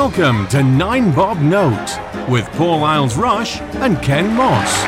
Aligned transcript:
Welcome 0.00 0.46
to 0.50 0.62
Nine 0.62 1.12
Bob 1.12 1.40
Note 1.40 1.98
with 2.28 2.46
Paul 2.52 2.84
Isles 2.84 3.16
Rush 3.16 3.60
and 3.60 4.00
Ken 4.00 4.32
Moss. 4.32 4.84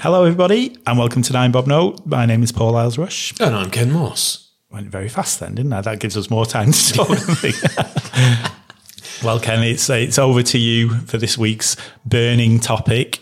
Hello, 0.00 0.24
everybody, 0.24 0.74
and 0.86 0.98
welcome 0.98 1.20
to 1.20 1.34
Nine 1.34 1.52
Bob 1.52 1.66
Note. 1.66 2.00
My 2.06 2.24
name 2.24 2.42
is 2.42 2.50
Paul 2.50 2.74
Isles 2.76 2.96
Rush. 2.96 3.38
And 3.38 3.54
I'm 3.54 3.70
Ken 3.70 3.92
Moss. 3.92 4.52
Went 4.70 4.88
very 4.88 5.10
fast 5.10 5.38
then, 5.38 5.54
didn't 5.54 5.74
I? 5.74 5.82
That 5.82 6.00
gives 6.00 6.16
us 6.16 6.30
more 6.30 6.46
time 6.46 6.72
to 6.72 6.92
talk. 6.94 7.10
well, 9.22 9.38
Ken, 9.38 9.62
it's 9.62 9.90
it's 9.90 10.18
over 10.18 10.42
to 10.44 10.58
you 10.58 11.00
for 11.00 11.18
this 11.18 11.36
week's 11.36 11.76
burning 12.06 12.58
topic. 12.58 13.20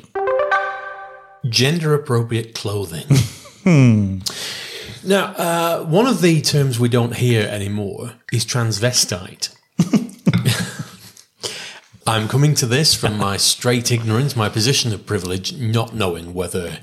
Gender 1.49 1.93
appropriate 1.93 2.55
clothing. 2.55 3.07
Hmm. 3.67 4.19
Now, 5.05 5.35
uh, 5.35 5.85
one 5.87 6.07
of 6.07 6.21
the 6.21 6.41
terms 6.41 6.79
we 6.79 6.89
don't 6.89 7.17
hear 7.17 7.49
anymore 7.49 8.13
is 8.33 8.47
transvestite. 8.47 9.53
I'm 12.07 12.29
coming 12.29 12.55
to 12.55 12.67
this 12.67 12.95
from 12.95 13.19
my 13.19 13.37
straight 13.37 13.91
ignorance, 13.91 14.37
my 14.37 14.49
position 14.49 14.93
of 14.93 15.05
privilege, 15.05 15.53
not 15.53 15.97
knowing 15.97 16.33
whether 16.33 16.79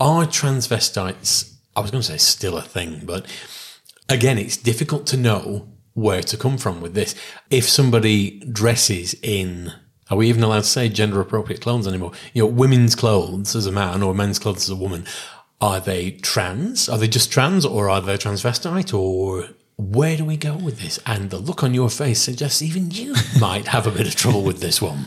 are 0.00 0.24
transvestites, 0.24 1.54
I 1.76 1.82
was 1.82 1.92
going 1.92 2.02
to 2.02 2.08
say 2.08 2.16
still 2.16 2.58
a 2.58 2.62
thing, 2.62 3.02
but 3.04 3.24
again, 4.08 4.38
it's 4.38 4.56
difficult 4.56 5.06
to 5.08 5.16
know 5.16 5.68
where 5.94 6.22
to 6.22 6.36
come 6.36 6.58
from 6.58 6.80
with 6.80 6.94
this. 6.94 7.14
If 7.48 7.68
somebody 7.68 8.40
dresses 8.40 9.14
in, 9.22 9.72
are 10.10 10.16
we 10.16 10.28
even 10.28 10.42
allowed 10.42 10.62
to 10.62 10.64
say 10.64 10.88
gender 10.88 11.20
appropriate 11.20 11.60
clothes 11.60 11.86
anymore? 11.86 12.10
You 12.34 12.42
know, 12.42 12.48
women's 12.48 12.96
clothes 12.96 13.54
as 13.54 13.66
a 13.66 13.72
man 13.72 14.02
or 14.02 14.14
men's 14.14 14.40
clothes 14.40 14.64
as 14.64 14.70
a 14.70 14.76
woman, 14.76 15.06
are 15.60 15.80
they 15.80 16.12
trans? 16.12 16.88
Are 16.88 16.98
they 16.98 17.08
just 17.08 17.32
trans 17.32 17.64
or 17.64 17.90
are 17.90 18.00
they 18.00 18.16
transvestite 18.16 18.94
or 18.94 19.48
where 19.76 20.16
do 20.16 20.24
we 20.24 20.36
go 20.36 20.56
with 20.56 20.80
this? 20.80 20.98
And 21.06 21.30
the 21.30 21.38
look 21.38 21.62
on 21.62 21.74
your 21.74 21.90
face 21.90 22.20
suggests 22.20 22.62
even 22.62 22.90
you 22.90 23.14
might 23.40 23.68
have 23.68 23.86
a 23.86 23.90
bit 23.90 24.06
of 24.06 24.14
trouble 24.14 24.42
with 24.42 24.60
this 24.60 24.80
one. 24.80 25.06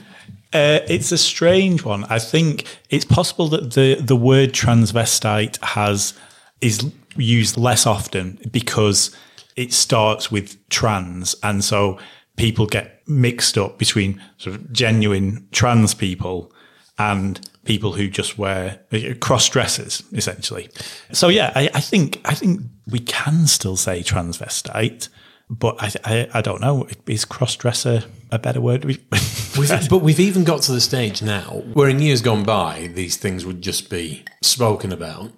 Uh, 0.53 0.79
it's 0.87 1.11
a 1.11 1.17
strange 1.17 1.83
one. 1.85 2.03
I 2.05 2.19
think 2.19 2.65
it's 2.89 3.05
possible 3.05 3.47
that 3.49 3.71
the 3.73 3.95
the 3.95 4.17
word 4.17 4.51
transvestite 4.51 5.63
has 5.63 6.13
is 6.59 6.91
used 7.15 7.57
less 7.57 7.85
often 7.85 8.37
because 8.51 9.15
it 9.55 9.71
starts 9.71 10.29
with 10.29 10.57
trans, 10.67 11.35
and 11.41 11.63
so 11.63 11.99
people 12.35 12.65
get 12.65 13.01
mixed 13.07 13.57
up 13.57 13.77
between 13.77 14.21
sort 14.37 14.57
of 14.57 14.73
genuine 14.73 15.47
trans 15.51 15.93
people 15.93 16.51
and 16.97 17.49
people 17.65 17.93
who 17.93 18.07
just 18.07 18.37
wear 18.37 18.79
uh, 18.91 19.13
cross 19.19 19.47
dressers, 19.49 20.03
essentially. 20.13 20.69
So 21.11 21.27
yeah, 21.27 21.51
I, 21.55 21.69
I, 21.73 21.81
think 21.81 22.21
I 22.25 22.33
think 22.33 22.61
we 22.87 22.99
can 22.99 23.47
still 23.47 23.77
say 23.77 24.01
transvestite, 24.01 25.09
but 25.49 25.75
I 25.79 25.91
I, 26.03 26.29
I 26.35 26.41
don't 26.41 26.61
know. 26.61 26.87
Is 27.07 27.25
cross 27.25 27.55
dresser 27.55 28.03
a 28.31 28.39
better 28.39 28.61
word? 28.61 28.85
we've, 29.57 29.89
but 29.89 29.99
we've 29.99 30.19
even 30.19 30.43
got 30.43 30.61
to 30.63 30.71
the 30.71 30.81
stage 30.81 31.21
now 31.21 31.63
where 31.73 31.89
in 31.89 31.99
years 31.99 32.21
gone 32.21 32.43
by 32.43 32.89
these 32.93 33.17
things 33.17 33.45
would 33.45 33.61
just 33.61 33.89
be 33.89 34.23
spoken 34.41 34.91
about. 34.91 35.31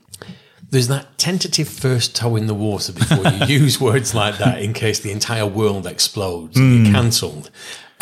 There's 0.70 0.88
that 0.88 1.20
tentative 1.20 1.70
first 1.70 2.16
toe 2.16 2.36
in 2.36 2.48
the 2.48 2.56
water 2.56 2.94
before 2.94 3.28
you 3.28 3.46
use 3.60 3.80
words 3.80 4.16
like 4.16 4.40
that 4.40 4.60
in 4.60 4.74
case 4.74 5.00
the 5.00 5.12
entire 5.12 5.46
world 5.46 5.86
explodes 5.86 6.58
and 6.58 6.80
mm. 6.80 6.86
you're 6.86 6.96
cancelled. 6.96 7.52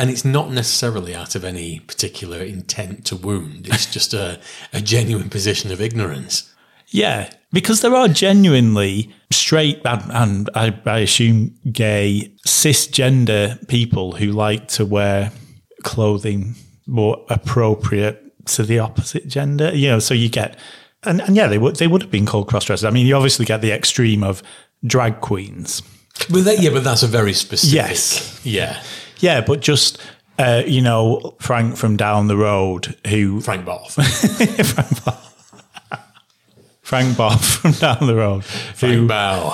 And 0.01 0.09
it's 0.09 0.25
not 0.25 0.49
necessarily 0.49 1.13
out 1.13 1.35
of 1.35 1.43
any 1.43 1.79
particular 1.81 2.39
intent 2.39 3.05
to 3.05 3.15
wound. 3.15 3.67
It's 3.67 3.85
just 3.93 4.15
a, 4.15 4.39
a 4.73 4.81
genuine 4.81 5.29
position 5.29 5.71
of 5.71 5.79
ignorance. 5.79 6.51
Yeah, 6.87 7.29
because 7.51 7.81
there 7.81 7.93
are 7.93 8.07
genuinely 8.07 9.13
straight 9.31 9.79
and, 9.85 10.11
and 10.11 10.49
I, 10.55 10.77
I, 10.85 10.99
assume 10.99 11.55
gay 11.71 12.33
cisgender 12.45 13.65
people 13.67 14.13
who 14.13 14.31
like 14.31 14.67
to 14.69 14.85
wear 14.85 15.31
clothing 15.83 16.55
more 16.87 17.23
appropriate 17.29 18.45
to 18.47 18.63
the 18.63 18.79
opposite 18.79 19.27
gender. 19.27 19.73
You 19.73 19.89
know, 19.89 19.99
so 19.99 20.13
you 20.13 20.29
get 20.29 20.57
and, 21.03 21.21
and 21.21 21.35
yeah, 21.35 21.47
they 21.47 21.57
would 21.57 21.77
they 21.77 21.87
would 21.87 22.01
have 22.01 22.11
been 22.11 22.25
called 22.25 22.47
cross 22.47 22.65
dressers. 22.65 22.85
I 22.85 22.89
mean, 22.89 23.07
you 23.07 23.15
obviously 23.15 23.45
get 23.45 23.61
the 23.61 23.71
extreme 23.71 24.23
of 24.23 24.43
drag 24.85 25.21
queens. 25.21 25.81
But 26.29 26.43
that, 26.45 26.59
yeah, 26.59 26.71
but 26.71 26.83
that's 26.83 27.03
a 27.03 27.07
very 27.07 27.33
specific. 27.33 27.73
Yes. 27.73 28.41
Yeah. 28.43 28.81
Yeah, 29.21 29.41
but 29.41 29.61
just 29.61 29.99
uh, 30.37 30.63
you 30.65 30.81
know 30.81 31.35
Frank 31.39 31.77
from 31.77 31.95
down 31.95 32.27
the 32.27 32.37
road 32.37 32.97
who 33.07 33.41
Frank 33.41 33.65
Boff. 33.65 33.91
Frank 34.73 34.89
Boff. 34.89 35.27
Frank 36.81 37.15
Boff 37.15 37.61
from 37.61 37.71
down 37.71 38.07
the 38.07 38.15
road. 38.15 38.43
Frank 38.43 38.95
who, 38.95 39.07
Bow. 39.07 39.53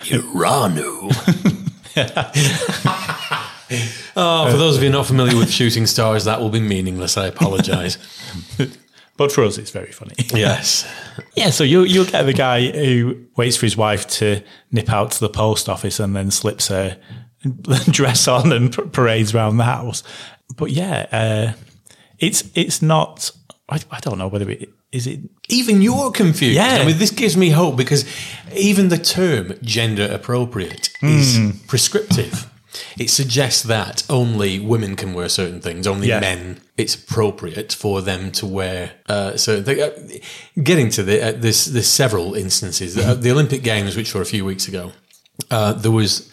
Iranu. 0.00 1.10
oh, 4.16 4.50
for 4.50 4.56
those 4.56 4.76
of 4.76 4.82
you 4.82 4.90
not 4.90 5.06
familiar 5.06 5.36
with 5.36 5.50
shooting 5.50 5.86
stars, 5.86 6.24
that 6.24 6.40
will 6.40 6.50
be 6.50 6.60
meaningless. 6.60 7.16
I 7.16 7.26
apologise. 7.26 7.96
But 9.16 9.32
for 9.32 9.44
us, 9.44 9.56
it's 9.56 9.70
very 9.70 9.92
funny. 9.92 10.14
Yes. 10.34 10.86
yeah, 11.34 11.48
so 11.50 11.64
you, 11.64 11.82
you'll 11.82 12.04
get 12.04 12.24
the 12.24 12.34
guy 12.34 12.70
who 12.70 13.24
waits 13.36 13.56
for 13.56 13.64
his 13.64 13.76
wife 13.76 14.06
to 14.08 14.42
nip 14.70 14.90
out 14.90 15.12
to 15.12 15.20
the 15.20 15.30
post 15.30 15.68
office 15.70 15.98
and 15.98 16.14
then 16.14 16.30
slips 16.30 16.68
her 16.68 16.98
dress 17.90 18.28
on 18.28 18.52
and 18.52 18.92
parades 18.92 19.34
around 19.34 19.56
the 19.56 19.64
house. 19.64 20.02
But 20.56 20.70
yeah, 20.70 21.06
uh, 21.12 21.52
it's 22.18 22.44
it's 22.54 22.82
not. 22.82 23.30
I, 23.68 23.80
I, 23.90 23.98
don't 23.98 24.18
know 24.18 24.28
whether 24.28 24.48
it 24.48 24.70
is 24.92 25.06
it. 25.06 25.20
Even 25.48 25.82
you're 25.82 26.12
confused. 26.12 26.54
Yeah. 26.54 26.78
I 26.80 26.86
mean, 26.86 26.98
this 26.98 27.10
gives 27.10 27.36
me 27.36 27.50
hope 27.50 27.76
because 27.76 28.04
even 28.54 28.88
the 28.88 28.98
term 28.98 29.54
gender 29.62 30.08
appropriate 30.10 30.90
is 31.02 31.38
mm. 31.38 31.66
prescriptive. 31.66 32.50
It 32.98 33.10
suggests 33.10 33.62
that 33.64 34.04
only 34.08 34.58
women 34.58 34.96
can 34.96 35.14
wear 35.14 35.28
certain 35.28 35.60
things, 35.60 35.86
only 35.86 36.08
yeah. 36.08 36.20
men. 36.20 36.60
It's 36.76 36.94
appropriate 36.94 37.72
for 37.72 38.02
them 38.02 38.30
to 38.32 38.46
wear 38.46 38.92
uh, 39.08 39.36
certain 39.36 39.64
things. 39.64 39.80
Uh, 39.80 40.60
getting 40.62 40.90
to 40.90 41.02
the, 41.02 41.28
uh, 41.28 41.32
this, 41.32 41.66
there's 41.66 41.88
several 41.88 42.34
instances. 42.34 42.94
the 42.94 43.30
Olympic 43.30 43.62
Games, 43.62 43.96
which 43.96 44.14
were 44.14 44.20
a 44.20 44.26
few 44.26 44.44
weeks 44.44 44.68
ago, 44.68 44.92
uh, 45.50 45.72
there 45.72 45.90
was 45.90 46.30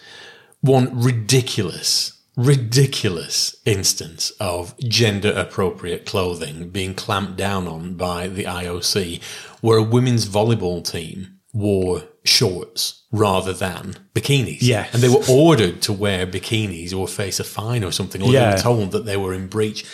one 0.64 0.98
ridiculous, 0.98 2.22
ridiculous 2.36 3.54
instance 3.66 4.30
of 4.40 4.76
gender 4.78 5.30
appropriate 5.30 6.06
clothing 6.06 6.70
being 6.70 6.94
clamped 6.94 7.36
down 7.36 7.68
on 7.68 7.94
by 7.94 8.28
the 8.28 8.44
IOC, 8.44 9.22
where 9.60 9.76
a 9.76 9.82
women's 9.82 10.26
volleyball 10.26 10.82
team 10.82 11.38
wore 11.52 12.04
shorts 12.24 13.02
rather 13.12 13.52
than 13.52 13.94
bikinis. 14.14 14.58
Yeah. 14.62 14.88
And 14.94 15.02
they 15.02 15.08
were 15.10 15.22
ordered 15.28 15.82
to 15.82 15.92
wear 15.92 16.26
bikinis 16.26 16.96
or 16.96 17.06
face 17.08 17.38
a 17.38 17.44
fine 17.44 17.84
or 17.84 17.92
something, 17.92 18.22
or 18.22 18.30
yeah. 18.30 18.48
they 18.48 18.56
were 18.56 18.62
told 18.62 18.92
that 18.92 19.04
they 19.04 19.18
were 19.18 19.34
in 19.34 19.48
breach. 19.48 19.84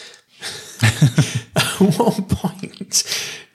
At 0.83 1.97
what 1.99 2.29
point 2.29 3.03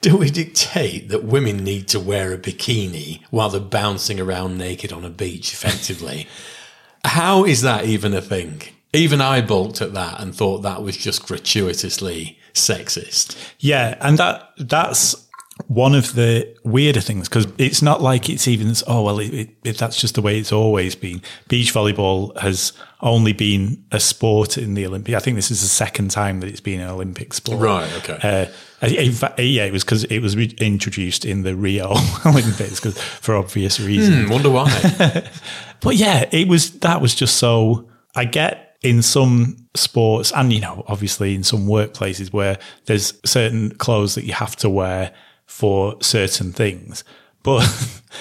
do 0.02 0.18
we 0.18 0.28
dictate 0.28 1.08
that 1.08 1.24
women 1.24 1.64
need 1.64 1.88
to 1.88 1.98
wear 1.98 2.34
a 2.34 2.38
bikini 2.38 3.22
while 3.30 3.48
they're 3.48 3.60
bouncing 3.60 4.20
around 4.20 4.58
naked 4.58 4.92
on 4.92 5.04
a 5.04 5.10
beach 5.10 5.54
effectively? 5.54 6.28
How 7.06 7.44
is 7.44 7.62
that 7.62 7.84
even 7.84 8.14
a 8.14 8.20
thing? 8.20 8.62
Even 8.92 9.20
I 9.20 9.40
balked 9.40 9.80
at 9.80 9.94
that 9.94 10.20
and 10.20 10.34
thought 10.34 10.62
that 10.62 10.82
was 10.82 10.96
just 10.96 11.26
gratuitously 11.26 12.38
sexist. 12.52 13.36
Yeah, 13.58 13.96
and 14.00 14.18
that 14.18 14.50
that's 14.58 15.25
one 15.68 15.94
of 15.94 16.14
the 16.14 16.54
weirder 16.64 17.00
things 17.00 17.28
because 17.28 17.46
it's 17.56 17.80
not 17.80 18.02
like 18.02 18.28
it's 18.28 18.46
even 18.46 18.74
oh 18.86 19.02
well 19.02 19.18
it, 19.18 19.50
it, 19.64 19.78
that's 19.78 19.98
just 19.98 20.14
the 20.14 20.22
way 20.22 20.38
it's 20.38 20.52
always 20.52 20.94
been. 20.94 21.22
Beach 21.48 21.72
volleyball 21.72 22.36
has 22.38 22.72
only 23.00 23.32
been 23.32 23.82
a 23.90 24.00
sport 24.00 24.56
in 24.56 24.72
the 24.72 24.86
olympic 24.86 25.14
i 25.14 25.18
think 25.18 25.36
this 25.36 25.50
is 25.50 25.60
the 25.60 25.68
second 25.68 26.10
time 26.10 26.40
that 26.40 26.48
it's 26.48 26.62
been 26.62 26.80
an 26.80 26.88
olympic 26.88 27.34
sport. 27.34 27.60
Right 27.60 27.92
okay. 27.98 28.50
Uh, 28.82 28.86
in 28.86 29.12
fact, 29.12 29.38
yeah 29.38 29.64
it 29.64 29.72
was 29.72 29.84
because 29.84 30.04
it 30.04 30.20
was 30.20 30.34
re- 30.34 30.54
introduced 30.58 31.24
in 31.24 31.42
the 31.42 31.54
rio 31.54 31.94
olympics 32.26 32.80
cause, 32.80 32.98
for 32.98 33.36
obvious 33.36 33.80
reasons. 33.80 34.26
Hmm, 34.26 34.32
wonder 34.32 34.50
why. 34.50 34.68
But 35.80 35.96
yeah 35.96 36.28
it 36.32 36.48
was 36.48 36.78
that 36.80 37.00
was 37.00 37.14
just 37.14 37.36
so 37.36 37.88
i 38.14 38.24
get 38.24 38.78
in 38.82 39.02
some 39.02 39.56
sports 39.74 40.32
and 40.32 40.52
you 40.52 40.60
know 40.60 40.84
obviously 40.88 41.34
in 41.34 41.44
some 41.44 41.66
workplaces 41.66 42.32
where 42.32 42.58
there's 42.86 43.12
certain 43.24 43.74
clothes 43.76 44.14
that 44.14 44.24
you 44.24 44.32
have 44.32 44.56
to 44.56 44.70
wear 44.70 45.12
for 45.56 45.96
certain 46.02 46.52
things. 46.52 47.02
But 47.42 47.66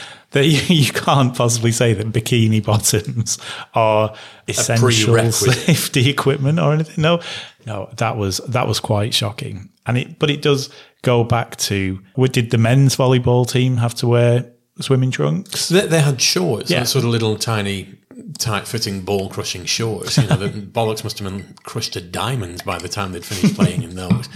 that 0.31 0.45
you 0.69 0.91
can't 0.93 1.35
possibly 1.35 1.73
say 1.73 1.91
that 1.93 2.13
bikini 2.13 2.63
bottoms 2.63 3.37
are 3.73 4.15
essential 4.47 5.31
safety 5.33 6.09
equipment 6.09 6.59
or 6.59 6.71
anything. 6.71 7.01
No, 7.01 7.19
no, 7.65 7.89
that 7.97 8.15
was 8.15 8.37
that 8.47 8.69
was 8.69 8.79
quite 8.79 9.13
shocking. 9.13 9.69
And 9.85 9.97
it, 9.97 10.17
but 10.17 10.29
it 10.29 10.41
does 10.41 10.69
go 11.01 11.25
back 11.25 11.57
to 11.57 11.99
what 12.13 12.31
did 12.31 12.51
the 12.51 12.57
men's 12.57 12.95
volleyball 12.95 13.45
team 13.45 13.77
have 13.77 13.95
to 13.95 14.07
wear 14.07 14.49
swimming 14.79 15.11
trunks? 15.11 15.67
They, 15.67 15.85
they 15.87 16.01
had 16.01 16.21
shorts, 16.21 16.71
yeah. 16.71 16.83
sort 16.83 17.03
of 17.03 17.11
little 17.11 17.37
tiny 17.37 17.95
tight 18.37 18.65
fitting 18.65 19.01
ball 19.01 19.27
crushing 19.27 19.65
shorts. 19.65 20.17
You 20.17 20.27
know, 20.27 20.37
the 20.37 20.49
bollocks 20.77 21.03
must 21.03 21.19
have 21.19 21.29
been 21.29 21.53
crushed 21.63 21.93
to 21.93 22.01
diamonds 22.01 22.61
by 22.61 22.77
the 22.77 22.87
time 22.87 23.11
they'd 23.11 23.25
finished 23.25 23.55
playing 23.55 23.83
in 23.83 23.95
those. 23.95 24.29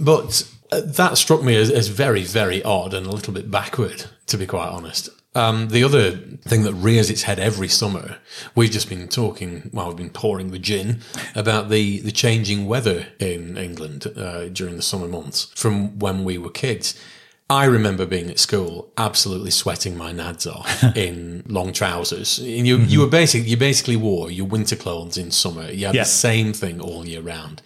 But 0.00 0.42
that 0.80 1.18
struck 1.18 1.42
me 1.42 1.56
as, 1.56 1.70
as 1.70 1.88
very, 1.88 2.22
very 2.22 2.62
odd 2.62 2.94
and 2.94 3.06
a 3.06 3.10
little 3.10 3.32
bit 3.32 3.50
backward, 3.50 4.06
to 4.26 4.36
be 4.36 4.46
quite 4.46 4.68
honest. 4.68 5.10
Um, 5.34 5.68
the 5.68 5.82
other 5.82 6.10
thing 6.12 6.62
that 6.64 6.74
rears 6.74 7.08
its 7.08 7.22
head 7.22 7.38
every 7.38 7.68
summer, 7.68 8.18
we've 8.54 8.70
just 8.70 8.88
been 8.88 9.08
talking, 9.08 9.70
well, 9.72 9.88
we've 9.88 9.96
been 9.96 10.10
pouring 10.10 10.50
the 10.50 10.58
gin 10.58 11.00
about 11.34 11.70
the, 11.70 12.00
the 12.00 12.12
changing 12.12 12.66
weather 12.66 13.06
in 13.18 13.56
England 13.56 14.06
uh, 14.14 14.48
during 14.48 14.76
the 14.76 14.82
summer 14.82 15.08
months 15.08 15.50
from 15.54 15.98
when 15.98 16.24
we 16.24 16.36
were 16.36 16.50
kids. 16.50 17.00
I 17.48 17.64
remember 17.64 18.06
being 18.06 18.30
at 18.30 18.38
school, 18.38 18.90
absolutely 18.96 19.50
sweating 19.50 19.96
my 19.96 20.12
nads 20.12 20.50
off 20.50 20.96
in 20.96 21.44
long 21.46 21.72
trousers. 21.72 22.38
And 22.38 22.66
you, 22.66 22.78
mm-hmm. 22.78 22.88
you 22.88 23.00
were 23.00 23.08
basically, 23.08 23.48
you 23.48 23.56
basically 23.56 23.96
wore 23.96 24.30
your 24.30 24.46
winter 24.46 24.76
clothes 24.76 25.16
in 25.16 25.30
summer. 25.30 25.70
You 25.70 25.86
had 25.86 25.94
yeah. 25.94 26.02
the 26.02 26.08
same 26.08 26.52
thing 26.52 26.80
all 26.80 27.06
year 27.06 27.20
round, 27.22 27.62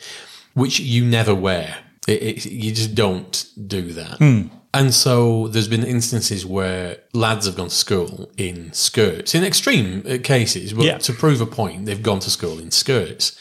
which 0.54 0.78
you 0.78 1.04
never 1.04 1.34
wear. 1.34 1.78
It, 2.06 2.22
it, 2.22 2.46
you 2.46 2.72
just 2.72 2.94
don't 2.94 3.46
do 3.66 3.92
that. 3.92 4.18
Mm. 4.18 4.50
And 4.72 4.92
so 4.92 5.48
there's 5.48 5.68
been 5.68 5.84
instances 5.84 6.44
where 6.44 6.98
lads 7.14 7.46
have 7.46 7.56
gone 7.56 7.68
to 7.68 7.74
school 7.74 8.30
in 8.36 8.72
skirts, 8.74 9.34
in 9.34 9.42
extreme 9.42 10.04
uh, 10.06 10.18
cases, 10.22 10.74
but 10.74 10.84
yeah. 10.84 10.98
to 10.98 11.14
prove 11.14 11.40
a 11.40 11.46
point, 11.46 11.86
they've 11.86 12.02
gone 12.02 12.20
to 12.20 12.30
school 12.30 12.58
in 12.58 12.70
skirts. 12.70 13.38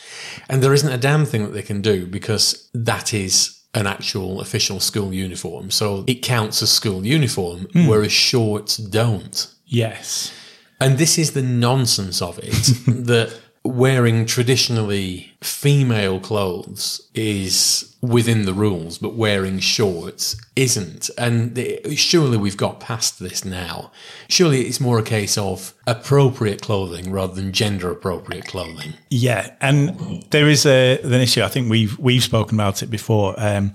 And 0.47 0.63
there 0.63 0.73
isn't 0.73 0.91
a 0.91 0.97
damn 0.97 1.25
thing 1.25 1.43
that 1.43 1.51
they 1.51 1.61
can 1.61 1.81
do 1.81 2.07
because 2.07 2.69
that 2.73 3.13
is 3.13 3.61
an 3.73 3.85
actual 3.85 4.39
official 4.39 4.79
school 4.79 5.13
uniform. 5.13 5.71
So 5.71 6.05
it 6.07 6.21
counts 6.21 6.61
as 6.63 6.71
school 6.71 7.05
uniform, 7.05 7.65
mm. 7.65 7.89
whereas 7.89 8.13
shorts 8.13 8.77
don't. 8.77 9.53
Yes. 9.65 10.33
And 10.79 10.97
this 10.97 11.17
is 11.17 11.33
the 11.33 11.41
nonsense 11.41 12.21
of 12.21 12.39
it 12.39 12.53
that 13.07 13.37
wearing 13.65 14.25
traditionally 14.25 15.33
female 15.41 16.19
clothes 16.19 17.01
is 17.13 17.94
within 18.07 18.45
the 18.45 18.53
rules, 18.53 18.97
but 18.97 19.15
wearing 19.15 19.59
shorts 19.59 20.35
isn't. 20.55 21.09
And 21.17 21.57
surely 21.95 22.37
we've 22.37 22.57
got 22.57 22.79
past 22.79 23.19
this 23.19 23.43
now. 23.45 23.91
Surely 24.29 24.61
it's 24.61 24.79
more 24.79 24.99
a 24.99 25.03
case 25.03 25.37
of 25.37 25.73
appropriate 25.87 26.61
clothing 26.61 27.11
rather 27.11 27.33
than 27.33 27.51
gender 27.51 27.91
appropriate 27.91 28.45
clothing. 28.45 28.93
Yeah, 29.09 29.53
and 29.61 30.23
there 30.31 30.47
is 30.47 30.65
a, 30.65 30.99
an 31.01 31.13
issue. 31.13 31.41
I 31.41 31.47
think 31.47 31.69
we've 31.69 31.97
we've 31.99 32.23
spoken 32.23 32.55
about 32.57 32.83
it 32.83 32.87
before. 32.87 33.35
Um, 33.37 33.73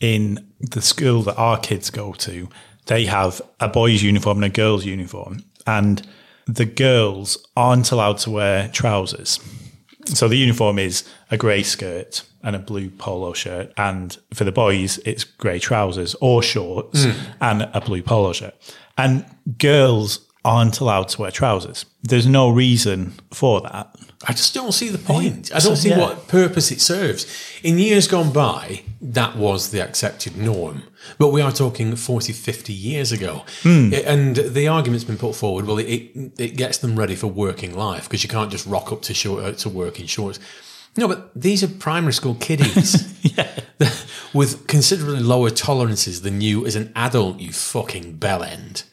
in 0.00 0.46
the 0.60 0.82
school 0.82 1.22
that 1.22 1.36
our 1.36 1.58
kids 1.58 1.90
go 1.90 2.12
to, 2.12 2.48
they 2.86 3.06
have 3.06 3.40
a 3.60 3.68
boys' 3.68 4.02
uniform 4.02 4.38
and 4.38 4.44
a 4.44 4.48
girls' 4.54 4.84
uniform, 4.84 5.44
and 5.66 6.06
the 6.46 6.64
girls 6.64 7.46
aren't 7.56 7.90
allowed 7.90 8.18
to 8.18 8.30
wear 8.30 8.68
trousers. 8.68 9.40
So 10.08 10.28
the 10.28 10.36
uniform 10.36 10.78
is 10.78 11.04
a 11.30 11.36
grey 11.36 11.62
skirt 11.62 12.22
and 12.42 12.54
a 12.54 12.58
blue 12.58 12.90
polo 12.90 13.32
shirt. 13.32 13.72
And 13.76 14.16
for 14.32 14.44
the 14.44 14.52
boys, 14.52 14.98
it's 14.98 15.24
grey 15.24 15.58
trousers 15.58 16.14
or 16.20 16.42
shorts 16.42 17.04
mm. 17.04 17.14
and 17.40 17.62
a 17.62 17.80
blue 17.80 18.02
polo 18.02 18.32
shirt. 18.32 18.54
And 18.96 19.24
girls 19.58 20.25
aren't 20.46 20.78
allowed 20.80 21.08
to 21.08 21.20
wear 21.20 21.30
trousers. 21.30 21.84
There's 22.02 22.26
no 22.26 22.48
reason 22.48 23.12
for 23.32 23.60
that. 23.62 23.94
I 24.26 24.32
just 24.32 24.54
don't 24.54 24.72
see 24.72 24.88
the 24.88 24.98
point. 24.98 25.54
I 25.54 25.58
don't 25.58 25.76
see 25.76 25.90
yeah. 25.90 25.98
what 25.98 26.28
purpose 26.28 26.70
it 26.70 26.80
serves. 26.80 27.26
In 27.62 27.78
years 27.78 28.08
gone 28.08 28.32
by, 28.32 28.82
that 29.00 29.36
was 29.36 29.70
the 29.72 29.80
accepted 29.80 30.36
norm. 30.36 30.84
But 31.18 31.28
we 31.28 31.42
are 31.42 31.52
talking 31.52 31.94
40, 31.96 32.32
50 32.32 32.72
years 32.72 33.12
ago. 33.12 33.44
Mm. 33.62 34.04
And 34.06 34.36
the 34.36 34.68
argument's 34.68 35.04
been 35.04 35.18
put 35.18 35.34
forward 35.34 35.66
well, 35.66 35.78
it, 35.78 36.12
it 36.38 36.56
gets 36.56 36.78
them 36.78 36.96
ready 36.96 37.16
for 37.16 37.26
working 37.26 37.76
life 37.76 38.04
because 38.04 38.22
you 38.22 38.28
can't 38.28 38.50
just 38.50 38.66
rock 38.66 38.92
up 38.92 39.02
to, 39.02 39.14
short, 39.14 39.44
uh, 39.44 39.52
to 39.52 39.68
work 39.68 40.00
in 40.00 40.06
shorts. 40.06 40.38
No, 40.96 41.08
but 41.08 41.30
these 41.34 41.62
are 41.62 41.68
primary 41.68 42.14
school 42.14 42.36
kiddies 42.36 43.14
with 44.32 44.66
considerably 44.66 45.20
lower 45.20 45.50
tolerances 45.50 46.22
than 46.22 46.40
you 46.40 46.64
as 46.66 46.76
an 46.76 46.92
adult, 46.94 47.40
you 47.40 47.52
fucking 47.52 48.18
bellend. 48.18 48.84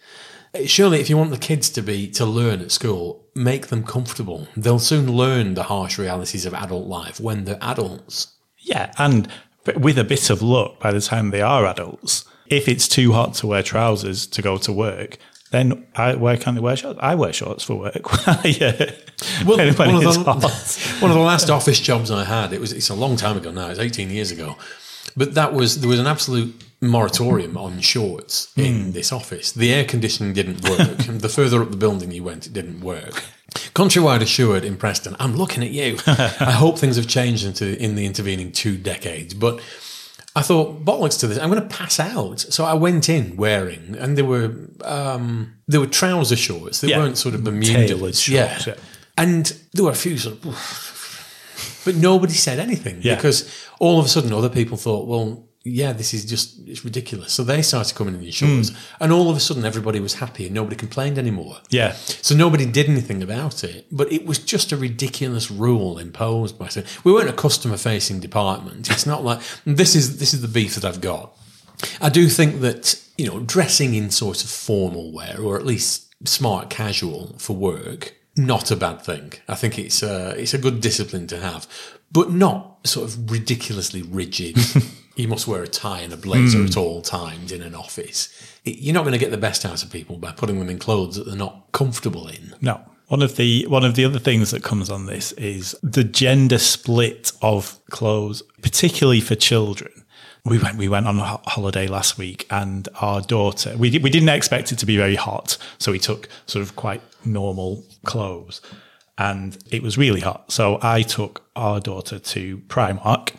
Surely, 0.65 0.99
if 0.99 1.09
you 1.09 1.17
want 1.17 1.31
the 1.31 1.37
kids 1.37 1.69
to 1.71 1.81
be 1.81 2.07
to 2.11 2.25
learn 2.25 2.61
at 2.61 2.71
school, 2.71 3.25
make 3.33 3.67
them 3.67 3.83
comfortable. 3.83 4.47
They'll 4.55 4.79
soon 4.79 5.11
learn 5.11 5.55
the 5.55 5.63
harsh 5.63 5.97
realities 5.97 6.45
of 6.45 6.53
adult 6.53 6.87
life 6.87 7.19
when 7.19 7.45
they're 7.45 7.57
adults. 7.61 8.27
Yeah, 8.59 8.93
and 8.97 9.27
with 9.75 9.97
a 9.97 10.03
bit 10.03 10.29
of 10.29 10.41
luck, 10.41 10.79
by 10.79 10.91
the 10.91 11.01
time 11.01 11.31
they 11.31 11.41
are 11.41 11.65
adults, 11.65 12.25
if 12.47 12.67
it's 12.67 12.87
too 12.87 13.13
hot 13.13 13.33
to 13.35 13.47
wear 13.47 13.63
trousers 13.63 14.27
to 14.27 14.41
go 14.41 14.57
to 14.57 14.71
work, 14.71 15.17
then 15.51 15.85
I, 15.95 16.15
why 16.15 16.35
can't 16.35 16.55
they 16.55 16.61
wear 16.61 16.75
shorts? 16.75 16.99
I 17.01 17.15
wear 17.15 17.33
shorts 17.33 17.63
for 17.63 17.75
work. 17.75 17.95
yeah. 18.43 18.91
Well, 19.45 19.57
one, 19.57 19.67
of 19.67 19.77
the, 19.77 20.23
one, 20.99 21.11
of 21.11 21.17
the, 21.17 21.23
last 21.23 21.49
office 21.49 21.79
jobs 21.79 22.11
I 22.11 22.25
had, 22.25 22.53
it 22.53 22.59
was 22.59 22.73
it's 22.73 22.89
a 22.89 22.95
long 22.95 23.15
time 23.15 23.37
ago 23.37 23.51
now. 23.51 23.69
It's 23.69 23.79
eighteen 23.79 24.09
years 24.09 24.31
ago, 24.31 24.57
but 25.15 25.33
that 25.35 25.53
was 25.53 25.81
there 25.81 25.89
was 25.89 25.99
an 25.99 26.07
absolute 26.07 26.63
moratorium 26.81 27.57
on 27.57 27.79
shorts 27.79 28.51
in 28.57 28.73
mm. 28.73 28.93
this 28.93 29.11
office. 29.11 29.53
The 29.53 29.73
air 29.73 29.85
conditioning 29.85 30.33
didn't 30.33 30.67
work. 30.69 30.97
the 31.21 31.29
further 31.29 31.61
up 31.61 31.71
the 31.71 31.77
building 31.77 32.11
you 32.11 32.23
went, 32.23 32.45
it 32.45 32.53
didn't 32.53 32.81
work. 32.81 33.23
Countrywide 33.73 34.21
assured 34.21 34.65
in 34.65 34.77
Preston, 34.77 35.15
I'm 35.19 35.35
looking 35.35 35.63
at 35.63 35.71
you. 35.71 35.97
I 36.07 36.51
hope 36.51 36.77
things 36.77 36.97
have 36.97 37.07
changed 37.07 37.45
into, 37.45 37.81
in 37.81 37.95
the 37.95 38.05
intervening 38.05 38.51
two 38.51 38.77
decades. 38.77 39.33
But 39.33 39.61
I 40.35 40.41
thought, 40.41 40.83
bollocks 40.83 41.19
to 41.19 41.27
this, 41.27 41.37
I'm 41.39 41.49
going 41.49 41.61
to 41.61 41.75
pass 41.75 41.99
out. 41.99 42.39
So 42.39 42.65
I 42.65 42.73
went 42.73 43.07
in 43.07 43.37
wearing, 43.37 43.95
and 43.97 44.17
there 44.17 44.25
were 44.25 44.55
um, 44.83 45.53
there 45.67 45.79
were 45.79 45.87
trouser 45.87 46.35
shorts. 46.35 46.81
They 46.81 46.89
yeah. 46.89 46.97
weren't 46.97 47.17
sort 47.17 47.35
of 47.35 47.43
Bermuda. 47.43 47.87
Tailored 47.87 48.15
shorts. 48.15 48.27
Yeah. 48.27 48.59
yeah. 48.67 48.75
And 49.15 49.45
there 49.73 49.85
were 49.85 49.91
a 49.91 49.95
few 49.95 50.17
sort 50.17 50.43
of, 50.43 50.55
but 51.85 51.95
nobody 51.95 52.33
said 52.33 52.59
anything 52.59 52.99
yeah. 53.01 53.15
because 53.15 53.67
all 53.79 53.99
of 53.99 54.05
a 54.05 54.09
sudden 54.09 54.33
other 54.33 54.49
people 54.49 54.77
thought, 54.77 55.07
well, 55.07 55.47
yeah, 55.65 55.93
this 55.93 56.13
is 56.13 56.25
just 56.25 56.59
it's 56.67 56.83
ridiculous. 56.83 57.31
So 57.31 57.43
they 57.43 57.61
started 57.61 57.95
coming 57.95 58.15
in 58.15 58.31
shorts, 58.31 58.71
mm. 58.71 58.77
and 58.99 59.13
all 59.13 59.29
of 59.29 59.37
a 59.37 59.39
sudden 59.39 59.63
everybody 59.63 60.01
was 60.01 60.15
happy 60.15 60.45
and 60.45 60.53
nobody 60.53 60.75
complained 60.75 61.17
anymore. 61.17 61.57
Yeah. 61.69 61.93
So 61.93 62.35
nobody 62.35 62.65
did 62.65 62.89
anything 62.89 63.23
about 63.23 63.63
it, 63.63 63.85
but 63.89 64.11
it 64.11 64.25
was 64.25 64.39
just 64.39 64.73
a 64.73 64.77
ridiculous 64.77 65.49
rule 65.49 65.97
imposed 65.97 66.59
by. 66.59 66.69
We 67.05 67.13
weren't 67.13 67.29
a 67.29 67.33
customer 67.33 67.77
facing 67.77 68.19
department. 68.19 68.89
It's 68.91 69.05
not 69.05 69.23
like 69.23 69.41
this 69.65 69.95
is 69.95 70.19
this 70.19 70.33
is 70.33 70.41
the 70.41 70.49
beef 70.49 70.75
that 70.75 70.83
I've 70.83 71.01
got. 71.01 71.33
I 72.01 72.09
do 72.09 72.27
think 72.27 72.59
that 72.59 73.01
you 73.17 73.27
know 73.27 73.39
dressing 73.39 73.93
in 73.93 74.09
sort 74.09 74.43
of 74.43 74.49
formal 74.49 75.13
wear 75.13 75.39
or 75.39 75.57
at 75.57 75.65
least 75.65 76.13
smart 76.27 76.69
casual 76.69 77.35
for 77.37 77.55
work 77.55 78.15
not 78.35 78.71
a 78.71 78.75
bad 78.75 79.01
thing. 79.01 79.33
I 79.47 79.55
think 79.55 79.77
it's 79.77 80.01
a, 80.01 80.31
it's 80.31 80.53
a 80.53 80.57
good 80.57 80.81
discipline 80.81 81.27
to 81.27 81.39
have, 81.39 81.67
but 82.11 82.31
not 82.31 82.85
sort 82.85 83.09
of 83.09 83.31
ridiculously 83.31 84.01
rigid. 84.01 84.57
you 85.15 85.27
must 85.27 85.47
wear 85.47 85.63
a 85.63 85.67
tie 85.67 86.01
and 86.01 86.13
a 86.13 86.17
blazer 86.17 86.59
mm. 86.59 86.67
at 86.67 86.77
all 86.77 87.01
times 87.01 87.51
in 87.51 87.61
an 87.61 87.75
office. 87.75 88.29
You're 88.63 88.93
not 88.93 89.01
going 89.01 89.13
to 89.13 89.19
get 89.19 89.31
the 89.31 89.37
best 89.37 89.65
out 89.65 89.83
of 89.83 89.91
people 89.91 90.17
by 90.17 90.31
putting 90.31 90.59
them 90.59 90.69
in 90.69 90.79
clothes 90.79 91.15
that 91.15 91.25
they're 91.25 91.35
not 91.35 91.71
comfortable 91.71 92.27
in. 92.27 92.55
No. 92.61 92.81
One 93.07 93.21
of 93.21 93.35
the 93.35 93.67
one 93.67 93.83
of 93.83 93.95
the 93.95 94.05
other 94.05 94.17
things 94.17 94.49
that 94.51 94.63
comes 94.63 94.89
on 94.89 95.05
this 95.05 95.33
is 95.33 95.75
the 95.83 96.03
gender 96.03 96.57
split 96.57 97.31
of 97.41 97.77
clothes, 97.91 98.41
particularly 98.61 99.21
for 99.21 99.35
children. 99.35 99.91
We 100.45 100.59
went 100.59 100.77
we 100.77 100.89
went 100.89 101.07
on 101.07 101.19
a 101.19 101.39
holiday 101.45 101.87
last 101.87 102.17
week, 102.17 102.45
and 102.49 102.89
our 102.99 103.21
daughter 103.21 103.77
we 103.77 103.97
we 103.97 104.09
didn't 104.09 104.29
expect 104.29 104.71
it 104.73 104.79
to 104.79 104.85
be 104.85 104.97
very 104.97 105.15
hot, 105.15 105.57
so 105.77 105.91
we 105.91 105.99
took 105.99 106.27
sort 106.47 106.61
of 106.63 106.75
quite 106.75 107.01
normal 107.23 107.85
clothes, 108.03 108.61
and 109.17 109.57
it 109.71 109.81
was 109.81 109.97
really 109.97 110.19
hot. 110.19 110.51
So 110.51 110.79
I 110.81 111.01
took 111.01 111.43
our 111.55 111.79
daughter 111.79 112.19
to 112.19 112.57
Primark 112.67 113.35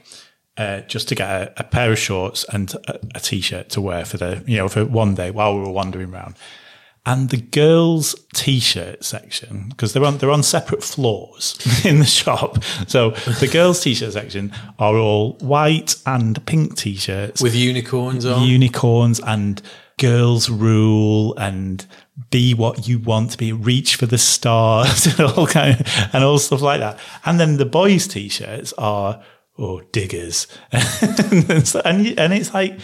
uh, 0.56 0.80
just 0.82 1.08
to 1.08 1.14
get 1.14 1.28
a, 1.28 1.52
a, 1.58 1.64
pair 1.64 1.92
of 1.92 1.98
shorts 1.98 2.44
and 2.52 2.72
a, 2.86 3.00
a, 3.16 3.20
t-shirt 3.20 3.70
to 3.70 3.80
wear 3.80 4.04
for 4.04 4.16
the 4.16 4.42
you 4.46 4.56
know 4.56 4.68
for 4.68 4.84
one 4.84 5.14
day 5.14 5.30
while 5.30 5.54
we 5.54 5.60
were 5.60 5.70
wandering 5.70 6.12
around. 6.12 6.36
And 7.06 7.28
the 7.28 7.36
girls' 7.36 8.14
t-shirt 8.32 9.04
section, 9.04 9.68
because 9.68 9.92
they're 9.92 10.04
on 10.04 10.18
they're 10.18 10.30
on 10.30 10.42
separate 10.42 10.82
floors 10.82 11.58
in 11.84 11.98
the 11.98 12.06
shop. 12.06 12.64
So 12.86 13.10
the 13.10 13.48
girls' 13.50 13.80
t-shirt 13.80 14.14
section 14.14 14.52
are 14.78 14.96
all 14.96 15.34
white 15.40 15.96
and 16.06 16.44
pink 16.46 16.76
t-shirts 16.78 17.42
with 17.42 17.54
unicorns 17.54 18.24
on, 18.24 18.42
unicorns 18.42 19.20
and 19.20 19.60
girls' 19.98 20.48
rule 20.48 21.36
and 21.36 21.86
be 22.30 22.54
what 22.54 22.88
you 22.88 22.98
want 22.98 23.32
to 23.32 23.38
be, 23.38 23.52
reach 23.52 23.96
for 23.96 24.06
the 24.06 24.18
stars 24.18 25.06
and 25.18 25.20
all 25.20 25.46
kind 25.46 25.80
of, 25.80 26.08
and 26.12 26.24
all 26.24 26.38
stuff 26.38 26.62
like 26.62 26.80
that. 26.80 26.98
And 27.24 27.38
then 27.38 27.56
the 27.58 27.66
boys' 27.66 28.06
t-shirts 28.06 28.72
are 28.78 29.22
or 29.56 29.82
diggers. 29.92 30.46
and, 30.72 32.18
and 32.18 32.32
it's 32.32 32.52
like, 32.52 32.78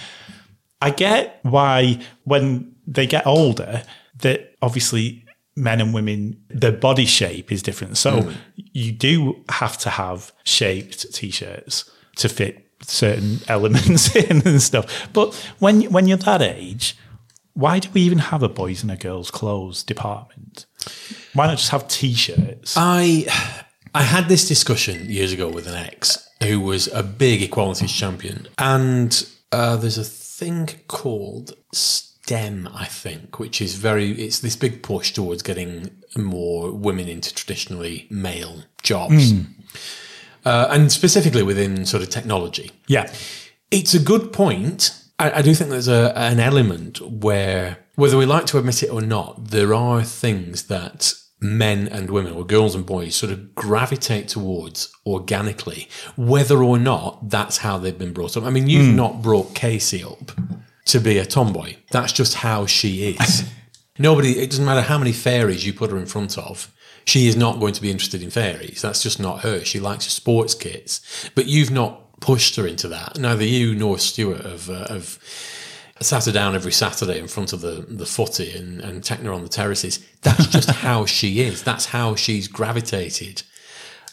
I 0.81 0.91
get 0.91 1.41
why 1.43 2.01
when 2.25 2.75
they 2.87 3.07
get 3.07 3.27
older, 3.27 3.83
that 4.23 4.55
obviously 4.63 5.25
men 5.57 5.81
and 5.81 5.93
women, 5.93 6.43
their 6.49 6.73
body 6.73 7.05
shape 7.05 7.53
is 7.53 7.63
different. 7.63 7.97
So 7.97 8.23
mm. 8.23 8.35
you 8.57 8.93
do 8.93 9.45
have 9.49 9.77
to 9.79 9.91
have 9.91 10.33
shaped 10.45 11.13
t-shirts 11.15 11.91
to 12.17 12.29
fit 12.29 12.67
certain 12.83 13.41
elements 13.49 14.15
in 14.15 14.47
and 14.47 14.63
stuff. 14.63 15.09
But 15.13 15.35
when 15.59 15.83
when 15.85 16.07
you're 16.07 16.19
that 16.19 16.43
age, 16.43 16.97
why 17.55 17.79
do 17.79 17.89
we 17.93 18.03
even 18.03 18.19
have 18.19 18.43
a 18.43 18.49
boys 18.49 18.83
and 18.83 18.91
a 18.91 18.97
girls 18.97 19.31
clothes 19.31 19.83
department? 19.83 20.67
Why 21.35 21.47
not 21.47 21.59
just 21.59 21.71
have 21.71 21.89
t-shirts? 21.89 22.75
I 22.77 23.27
I 23.95 24.03
had 24.03 24.29
this 24.29 24.47
discussion 24.49 25.11
years 25.11 25.33
ago 25.33 25.49
with 25.49 25.67
an 25.67 25.75
ex 25.75 26.29
who 26.43 26.61
was 26.61 26.89
a 26.89 27.03
big 27.03 27.43
equalities 27.43 27.93
champion. 27.93 28.49
And 28.57 29.27
Uh, 29.53 29.77
there's 29.77 29.99
a 29.99 30.05
thing 30.05 30.69
called 30.87 31.55
STEM, 32.31 32.69
I 32.73 32.85
think, 32.85 33.41
which 33.41 33.61
is 33.61 33.75
very, 33.75 34.13
it's 34.13 34.39
this 34.39 34.55
big 34.55 34.85
push 34.85 35.13
towards 35.13 35.43
getting 35.43 35.91
more 36.17 36.71
women 36.71 37.09
into 37.09 37.35
traditionally 37.35 38.07
male 38.09 38.63
jobs. 38.85 39.33
Uh, 40.45 40.69
and 40.71 40.93
specifically 40.93 41.43
within 41.43 41.85
sort 41.85 42.05
of 42.05 42.09
technology. 42.09 42.71
Yeah. 42.87 43.13
It's 43.73 43.95
a 43.95 43.99
good 43.99 44.33
point. 44.33 44.97
I, 45.19 45.39
I 45.39 45.43
do 45.43 45.55
think 45.55 45.71
there's 45.71 45.89
a, 45.89 46.17
an 46.17 46.39
element 46.39 47.01
where, 47.01 47.79
whether 47.97 48.17
we 48.17 48.27
like 48.27 48.47
to 48.47 48.59
admit 48.59 48.85
it 48.85 48.91
or 48.91 49.01
not, 49.01 49.49
there 49.49 49.75
are 49.75 50.05
things 50.05 50.69
that 50.69 51.13
men 51.41 51.89
and 51.89 52.11
women, 52.11 52.35
or 52.35 52.47
girls 52.47 52.77
and 52.77 52.87
boys, 52.87 53.17
sort 53.17 53.33
of 53.33 53.57
gravitate 53.57 54.29
towards 54.29 54.93
organically, 55.05 55.89
whether 56.17 56.63
or 56.63 56.79
not 56.79 57.29
that's 57.29 57.59
how 57.59 57.77
they've 57.77 57.99
been 57.99 58.13
brought 58.13 58.37
up. 58.37 58.45
I 58.45 58.51
mean, 58.51 58.69
you've 58.69 58.95
not 58.95 59.21
brought 59.21 59.53
Casey 59.53 60.05
up 60.05 60.31
to 60.91 61.01
be 61.01 61.19
a 61.19 61.25
tomboy. 61.25 61.77
That's 61.91 62.13
just 62.13 62.35
how 62.35 62.67
she 62.67 63.11
is. 63.11 63.45
Nobody, 63.99 64.39
it 64.39 64.51
doesn't 64.51 64.65
matter 64.65 64.81
how 64.81 64.99
many 64.99 65.13
fairies 65.13 65.67
you 65.67 65.73
put 65.73 65.91
her 65.91 65.99
in 65.99 66.07
front 66.07 66.39
of. 66.39 66.73
She 67.05 67.29
is 67.29 67.37
not 67.37 67.61
going 67.61 67.75
to 67.75 67.83
be 67.83 67.91
interested 67.91 68.23
in 68.23 68.31
fairies. 68.31 68.83
That's 68.83 69.03
just 69.03 69.21
not 69.21 69.41
her. 69.41 69.65
She 69.65 69.81
likes 69.81 70.07
sports 70.07 70.55
kits. 70.55 71.29
But 71.35 71.47
you've 71.47 71.71
not 71.71 72.21
pushed 72.21 72.57
her 72.57 72.67
into 72.67 72.89
that. 72.89 73.19
Neither 73.19 73.45
you 73.45 73.75
nor 73.75 73.99
Stuart 73.99 74.45
have, 74.45 74.71
uh, 74.71 74.89
have 74.89 75.19
sat 76.01 76.27
her 76.27 76.33
down 76.33 76.55
every 76.55 76.73
Saturday 76.73 77.19
in 77.19 77.29
front 77.29 77.53
of 77.53 77.61
the, 77.61 77.85
the 77.89 78.07
footy 78.07 78.57
and, 78.57 78.81
and 78.81 79.05
taken 79.05 79.27
her 79.27 79.33
on 79.33 79.43
the 79.43 79.49
terraces. 79.49 80.05
That's 80.23 80.47
just 80.47 80.71
how 80.87 81.07
she 81.07 81.41
is. 81.41 81.63
That's 81.63 81.87
how 81.87 82.15
she's 82.15 82.49
gravitated. 82.49 83.43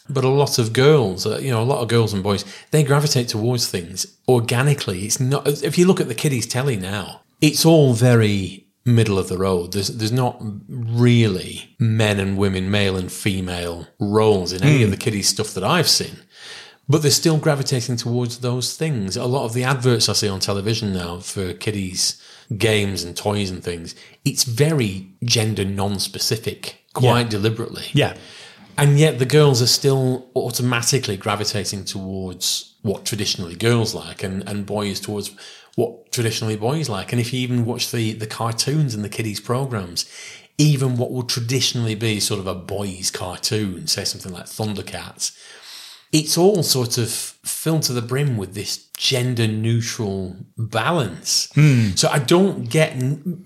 But 0.09 0.23
a 0.23 0.29
lot 0.29 0.57
of 0.57 0.73
girls, 0.73 1.25
you 1.25 1.51
know, 1.51 1.61
a 1.61 1.63
lot 1.63 1.81
of 1.81 1.87
girls 1.87 2.13
and 2.13 2.23
boys, 2.23 2.45
they 2.71 2.83
gravitate 2.83 3.27
towards 3.29 3.67
things 3.67 4.17
organically. 4.27 5.05
It's 5.05 5.19
not, 5.19 5.47
if 5.47 5.77
you 5.77 5.85
look 5.85 5.99
at 5.99 6.07
the 6.07 6.15
kiddies 6.15 6.47
telly 6.47 6.77
now, 6.77 7.21
it's 7.41 7.65
all 7.65 7.93
very 7.93 8.67
middle 8.85 9.19
of 9.19 9.27
the 9.27 9.37
road. 9.37 9.73
There's, 9.73 9.89
there's 9.89 10.11
not 10.11 10.41
really 10.67 11.75
men 11.77 12.19
and 12.19 12.37
women, 12.37 12.71
male 12.71 12.95
and 12.95 13.11
female 13.11 13.87
roles 13.99 14.53
in 14.53 14.63
any 14.63 14.81
of 14.83 14.89
hmm. 14.89 14.91
the 14.91 14.97
kiddies 14.97 15.27
stuff 15.27 15.53
that 15.53 15.63
I've 15.63 15.89
seen. 15.89 16.17
But 16.89 17.01
they're 17.01 17.11
still 17.11 17.37
gravitating 17.37 17.97
towards 17.97 18.39
those 18.39 18.77
things. 18.77 19.17
A 19.17 19.25
lot 19.25 19.43
of 19.43 19.53
the 19.53 19.65
adverts 19.65 20.07
I 20.07 20.13
see 20.13 20.29
on 20.29 20.39
television 20.39 20.93
now 20.93 21.19
for 21.19 21.53
kiddies 21.53 22.21
games 22.55 23.03
and 23.03 23.15
toys 23.15 23.49
and 23.49 23.63
things, 23.63 23.93
it's 24.23 24.43
very 24.43 25.07
gender 25.23 25.65
non-specific, 25.65 26.85
quite 26.93 27.23
Yeah. 27.23 27.29
deliberately. 27.29 27.85
Yeah. 27.91 28.15
And 28.77 28.99
yet 28.99 29.17
the 29.17 29.25
girls 29.25 29.61
are 29.61 29.67
still 29.67 30.29
automatically 30.35 31.17
gravitating 31.17 31.85
towards 31.85 32.75
what 32.83 33.05
traditionally 33.05 33.55
girls 33.55 33.95
like 33.95 34.23
and, 34.23 34.47
and 34.47 34.65
boys 34.65 34.99
towards 34.99 35.31
what 35.75 36.11
traditionally 36.11 36.55
boys 36.55 36.87
like. 36.87 37.11
And 37.11 37.19
if 37.19 37.33
you 37.33 37.39
even 37.39 37.65
watch 37.65 37.91
the, 37.91 38.13
the 38.13 38.27
cartoons 38.27 38.93
and 38.93 39.03
the 39.03 39.09
kiddies 39.09 39.39
programs, 39.39 40.09
even 40.57 40.97
what 40.97 41.11
would 41.11 41.27
traditionally 41.27 41.95
be 41.95 42.19
sort 42.19 42.39
of 42.39 42.47
a 42.47 42.55
boys 42.55 43.11
cartoon, 43.11 43.87
say 43.87 44.03
something 44.03 44.31
like 44.31 44.45
Thundercats, 44.45 45.37
it's 46.11 46.37
all 46.37 46.63
sort 46.63 46.97
of 46.97 47.09
filled 47.11 47.83
to 47.83 47.93
the 47.93 48.01
brim 48.01 48.37
with 48.37 48.53
this 48.53 48.85
gender 48.97 49.47
neutral 49.47 50.35
balance. 50.57 51.49
Hmm. 51.53 51.89
So 51.95 52.07
I 52.09 52.19
don't 52.19 52.69
get. 52.69 52.95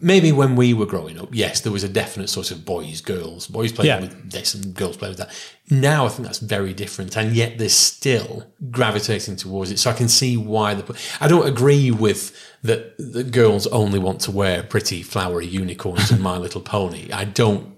Maybe 0.02 0.32
when 0.32 0.56
we 0.56 0.74
were 0.74 0.86
growing 0.86 1.20
up, 1.20 1.30
yes, 1.34 1.62
there 1.62 1.72
was 1.72 1.84
a 1.84 1.90
definite 1.90 2.30
sort 2.30 2.52
of 2.52 2.64
boys, 2.66 3.02
girls, 3.02 3.48
boys 3.48 3.72
playing 3.72 3.88
Yeah. 3.90 4.02
with 4.02 4.32
this 4.32 4.54
and 4.54 4.74
girls 4.74 4.98
playing 4.98 5.12
with 5.18 5.20
that. 5.20 5.32
Now 5.70 6.06
I 6.06 6.10
think 6.10 6.26
that's 6.26 6.40
very 6.40 6.74
different, 6.74 7.16
and 7.18 7.36
yet 7.36 7.58
they're 7.58 7.70
still 7.70 8.46
gravitating 8.70 9.38
towards 9.38 9.72
it. 9.72 9.80
So 9.80 9.90
I 9.90 9.94
can 9.94 10.08
see 10.10 10.38
why 10.38 10.74
the. 10.74 10.98
I 11.20 11.28
don't 11.28 11.48
agree 11.48 11.92
with 11.92 12.36
that. 12.64 12.96
The 12.98 13.24
girls 13.24 13.68
only 13.68 14.00
want 14.00 14.22
to 14.22 14.32
wear 14.32 14.64
pretty 14.64 15.02
flowery 15.04 15.48
unicorns 15.48 16.12
and 16.12 16.22
My 16.22 16.38
Little 16.38 16.62
Pony. 16.62 17.12
I 17.12 17.26
don't 17.26 17.76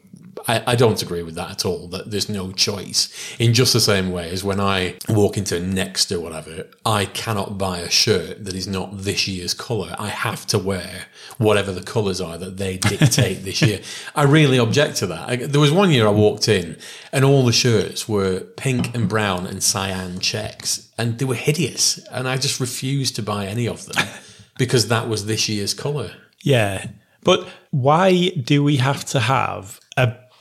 I, 0.48 0.64
I 0.68 0.76
don't 0.76 1.02
agree 1.02 1.24
with 1.24 1.36
that 1.36 1.52
at 1.52 1.66
all. 1.66 1.88
That 1.88 2.12
there's 2.12 2.30
no 2.30 2.52
choice. 2.52 3.10
In 3.40 3.54
just 3.54 3.74
the 3.74 3.80
same 3.80 4.12
way 4.12 4.30
as 4.30 4.44
when 4.44 4.60
I 4.60 4.96
walk 5.10 5.38
into 5.38 5.60
Next 5.60 6.12
or 6.12 6.20
whatever, 6.20 6.68
I 6.86 7.06
cannot 7.06 7.58
buy 7.58 7.80
a 7.80 7.90
shirt 7.90 8.46
that 8.46 8.54
is 8.54 8.68
not 8.68 9.00
this 9.00 9.28
year's 9.28 9.54
colour. 9.54 9.96
I 9.98 10.08
have 10.08 10.46
to 10.48 10.60
wear 10.60 11.06
whatever 11.38 11.72
the 11.72 11.84
colours 11.84 12.20
are 12.20 12.38
that 12.38 12.58
they 12.58 12.78
dictate 12.78 13.44
this 13.44 13.62
year. 13.62 13.82
I 14.16 14.24
really 14.24 14.58
object 14.58 14.98
to 14.98 15.08
that. 15.08 15.30
I, 15.30 15.36
there 15.38 15.62
was 15.62 15.72
one 15.72 15.92
year 15.92 16.08
I 16.08 16.12
walked 16.12 16.48
in 16.48 16.78
and 17.12 17.24
all 17.24 17.46
the 17.46 17.54
shirts 17.54 18.10
were 18.10 18.42
pink 18.58 18.94
and 18.96 19.08
brown 19.08 19.46
and 19.46 19.64
cyan 19.64 20.20
checks, 20.20 20.90
and 20.98 21.20
they 21.20 21.26
were 21.26 21.36
hideous. 21.36 22.00
And 22.12 22.28
I 22.28 22.38
just 22.38 22.60
refused 22.60 23.16
to 23.16 23.24
buy 23.24 23.46
any 23.46 23.68
of 23.68 23.86
them 23.86 24.08
because 24.58 24.88
that 24.88 25.08
was 25.08 25.26
this 25.26 25.48
year's 25.48 25.74
colour. 25.74 26.12
Yeah. 26.42 26.88
But 27.24 27.48
why 27.72 28.30
do 28.30 28.64
we 28.64 28.78
have 28.78 29.06
to 29.06 29.20
have 29.20 29.80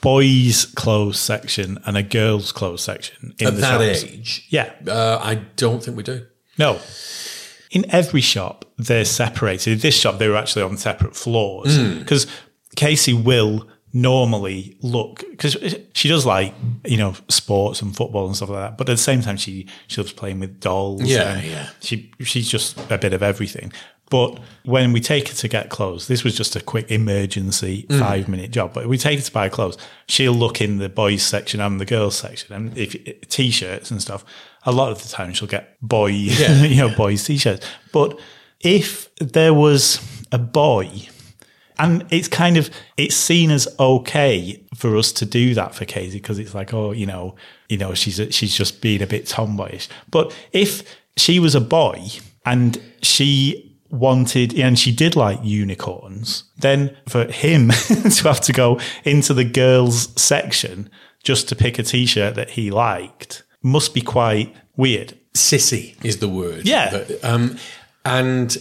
boys' 0.02 0.66
clothes 0.66 1.18
section 1.18 1.78
and 1.86 1.96
a 1.96 2.02
girls' 2.02 2.52
clothes 2.52 2.82
section 2.82 3.34
in 3.38 3.46
At 3.46 3.54
the 3.54 3.60
that 3.62 3.96
shops? 3.98 4.04
age, 4.12 4.46
Yeah. 4.50 4.72
uh, 4.86 5.18
I 5.22 5.36
don't 5.56 5.82
think 5.82 5.96
we 5.96 6.02
do. 6.02 6.26
No. 6.58 6.78
In 7.70 7.86
every 7.90 8.20
shop, 8.20 8.66
they're 8.76 9.06
separated. 9.06 9.80
This 9.80 9.96
shop, 9.98 10.18
they 10.18 10.28
were 10.28 10.36
actually 10.36 10.62
on 10.62 10.76
separate 10.76 11.16
floors 11.16 11.78
because 11.78 12.26
Casey 12.76 13.14
will 13.14 13.66
normally 13.94 14.74
look 14.80 15.22
because 15.30 15.54
she 15.94 16.08
does 16.08 16.24
like 16.26 16.54
you 16.86 16.96
know 16.96 17.14
sports 17.28 17.80
and 17.82 17.94
football 17.96 18.26
and 18.26 18.34
stuff 18.36 18.48
like 18.50 18.60
that. 18.70 18.76
But 18.78 18.88
at 18.90 18.92
the 18.94 19.02
same 19.02 19.22
time, 19.22 19.38
she 19.38 19.66
she 19.86 20.00
loves 20.02 20.12
playing 20.12 20.40
with 20.40 20.60
dolls. 20.60 21.02
Yeah, 21.02 21.40
yeah. 21.40 21.68
She 21.80 22.10
she's 22.20 22.48
just 22.50 22.78
a 22.90 22.98
bit 22.98 23.14
of 23.14 23.22
everything. 23.22 23.72
But 24.12 24.38
when 24.64 24.92
we 24.92 25.00
take 25.00 25.28
her 25.28 25.34
to 25.34 25.48
get 25.48 25.70
clothes, 25.70 26.06
this 26.06 26.22
was 26.22 26.36
just 26.36 26.54
a 26.54 26.60
quick 26.60 26.90
emergency 26.90 27.86
Mm. 27.88 27.98
five 27.98 28.28
minute 28.28 28.50
job. 28.50 28.74
But 28.74 28.86
we 28.86 28.98
take 28.98 29.18
her 29.18 29.24
to 29.24 29.32
buy 29.32 29.48
clothes, 29.48 29.78
she'll 30.06 30.34
look 30.44 30.60
in 30.60 30.76
the 30.76 30.90
boys 30.90 31.22
section 31.22 31.60
and 31.62 31.80
the 31.80 31.86
girls 31.86 32.16
section, 32.16 32.54
and 32.54 32.76
if 32.76 32.94
t-shirts 33.28 33.90
and 33.90 34.02
stuff. 34.02 34.22
A 34.64 34.70
lot 34.70 34.92
of 34.92 35.02
the 35.02 35.08
time, 35.08 35.32
she'll 35.32 35.48
get 35.48 35.64
boy, 35.80 36.06
Yeah. 36.42 36.62
you 36.64 36.76
know, 36.76 36.94
boys 36.94 37.24
t-shirts. 37.24 37.66
But 37.90 38.20
if 38.60 39.08
there 39.16 39.54
was 39.54 39.98
a 40.30 40.38
boy, 40.38 41.08
and 41.78 42.04
it's 42.10 42.28
kind 42.28 42.56
of 42.58 42.68
it's 42.98 43.16
seen 43.16 43.50
as 43.50 43.66
okay 43.80 44.62
for 44.76 44.96
us 44.98 45.10
to 45.12 45.24
do 45.24 45.54
that 45.54 45.74
for 45.74 45.86
Casey 45.86 46.18
because 46.18 46.38
it's 46.38 46.54
like, 46.54 46.74
oh, 46.74 46.92
you 46.92 47.06
know, 47.06 47.34
you 47.70 47.78
know, 47.78 47.94
she's 47.94 48.20
she's 48.30 48.54
just 48.54 48.82
being 48.82 49.00
a 49.02 49.06
bit 49.06 49.24
tomboyish. 49.26 49.88
But 50.10 50.36
if 50.52 50.82
she 51.16 51.38
was 51.40 51.54
a 51.54 51.60
boy 51.62 52.08
and 52.44 52.78
she 53.00 53.70
wanted 53.92 54.58
and 54.58 54.78
she 54.78 54.90
did 54.90 55.14
like 55.14 55.38
unicorns, 55.42 56.44
then 56.58 56.96
for 57.08 57.30
him 57.30 57.68
to 58.10 58.22
have 58.24 58.40
to 58.40 58.52
go 58.52 58.80
into 59.04 59.34
the 59.34 59.44
girls 59.44 60.08
section 60.20 60.90
just 61.22 61.48
to 61.48 61.54
pick 61.54 61.78
a 61.78 61.82
t-shirt 61.82 62.34
that 62.34 62.50
he 62.50 62.70
liked 62.70 63.44
must 63.62 63.94
be 63.94 64.00
quite 64.00 64.54
weird. 64.76 65.16
Sissy 65.34 66.02
is 66.04 66.18
the 66.18 66.28
word. 66.28 66.66
Yeah. 66.66 66.90
But, 66.90 67.24
um, 67.24 67.58
and 68.04 68.56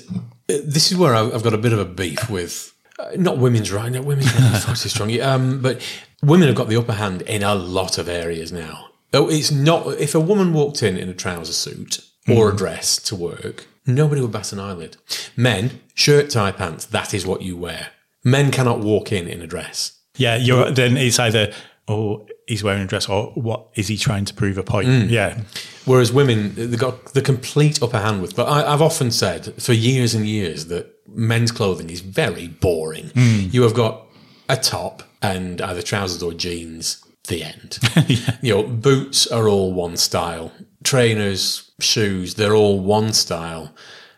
uh, 0.50 0.58
this 0.64 0.92
is 0.92 0.98
where 0.98 1.16
I've 1.16 1.44
got 1.44 1.54
a 1.54 1.58
bit 1.58 1.74
of 1.74 1.80
a 1.80 1.86
beef 1.86 2.30
with 2.30 2.74
uh, 3.00 3.10
not 3.16 3.38
women's 3.38 3.72
right. 3.72 3.92
No, 3.92 4.02
women's 4.02 4.32
too 4.66 4.90
strong. 4.90 5.12
Um, 5.22 5.62
but 5.62 5.82
women 6.22 6.48
have 6.48 6.56
got 6.56 6.70
the 6.70 6.78
upper 6.78 6.94
hand 6.94 7.24
in 7.24 7.44
a 7.44 7.56
lot 7.56 7.98
of 7.98 8.08
areas 8.08 8.52
now. 8.52 8.90
Oh, 9.14 9.30
it's 9.30 9.52
not. 9.52 9.88
If 10.00 10.16
a 10.16 10.20
woman 10.20 10.54
walked 10.54 10.84
in 10.84 10.98
in 10.98 11.10
a 11.10 11.14
trouser 11.14 11.54
suit 11.54 12.00
or 12.30 12.50
a 12.50 12.56
dress 12.56 12.98
to 13.04 13.16
work, 13.16 13.68
nobody 13.96 14.22
would 14.22 14.32
bat 14.32 14.52
an 14.54 14.60
eyelid. 14.60 14.98
Men, 15.36 15.82
shirt, 15.94 16.30
tie, 16.30 16.52
pants. 16.52 16.86
That 16.86 17.14
is 17.14 17.26
what 17.26 17.42
you 17.42 17.58
wear. 17.58 17.90
Men 18.24 18.52
cannot 18.52 18.80
walk 18.80 19.12
in 19.12 19.28
in 19.28 19.42
a 19.42 19.48
dress. 19.48 19.98
Yeah, 20.18 20.36
you're 20.36 20.72
then 20.72 20.98
it's 20.98 21.20
either 21.20 21.54
oh 21.88 22.28
he's 22.48 22.64
wearing 22.64 22.84
a 22.84 22.88
dress 22.88 23.08
or 23.08 23.28
what 23.34 23.68
is 23.76 23.88
he 23.88 23.98
trying 23.98 24.26
to 24.26 24.34
prove 24.34 24.58
a 24.58 24.64
point? 24.64 24.88
Mm. 24.88 25.10
Yeah. 25.10 25.40
Whereas 25.86 26.12
women, 26.12 26.54
they've 26.56 26.78
got 26.78 27.14
the 27.14 27.22
complete 27.22 27.82
upper 27.82 28.00
hand 28.00 28.22
with. 28.22 28.36
But 28.36 28.46
I, 28.46 28.74
I've 28.74 28.82
often 28.82 29.10
said 29.10 29.62
for 29.62 29.74
years 29.74 30.14
and 30.14 30.28
years 30.28 30.68
that 30.68 30.94
men's 31.08 31.52
clothing 31.52 31.90
is 31.90 32.02
very 32.02 32.48
boring. 32.48 33.06
Mm. 33.10 33.54
You 33.54 33.64
have 33.64 33.74
got 33.74 34.06
a 34.50 34.58
top 34.58 35.04
and 35.22 35.62
either 35.62 35.82
trousers 35.82 36.22
or 36.22 36.34
jeans. 36.34 37.04
The 37.28 37.44
end. 37.44 37.78
You 38.42 38.56
know, 38.56 38.64
boots 38.64 39.28
are 39.28 39.48
all 39.48 39.72
one 39.74 39.96
style. 39.96 40.52
Trainers, 40.84 41.72
shoes, 41.80 42.36
they're 42.36 42.56
all 42.56 42.80
one 42.80 43.14
style. 43.14 43.74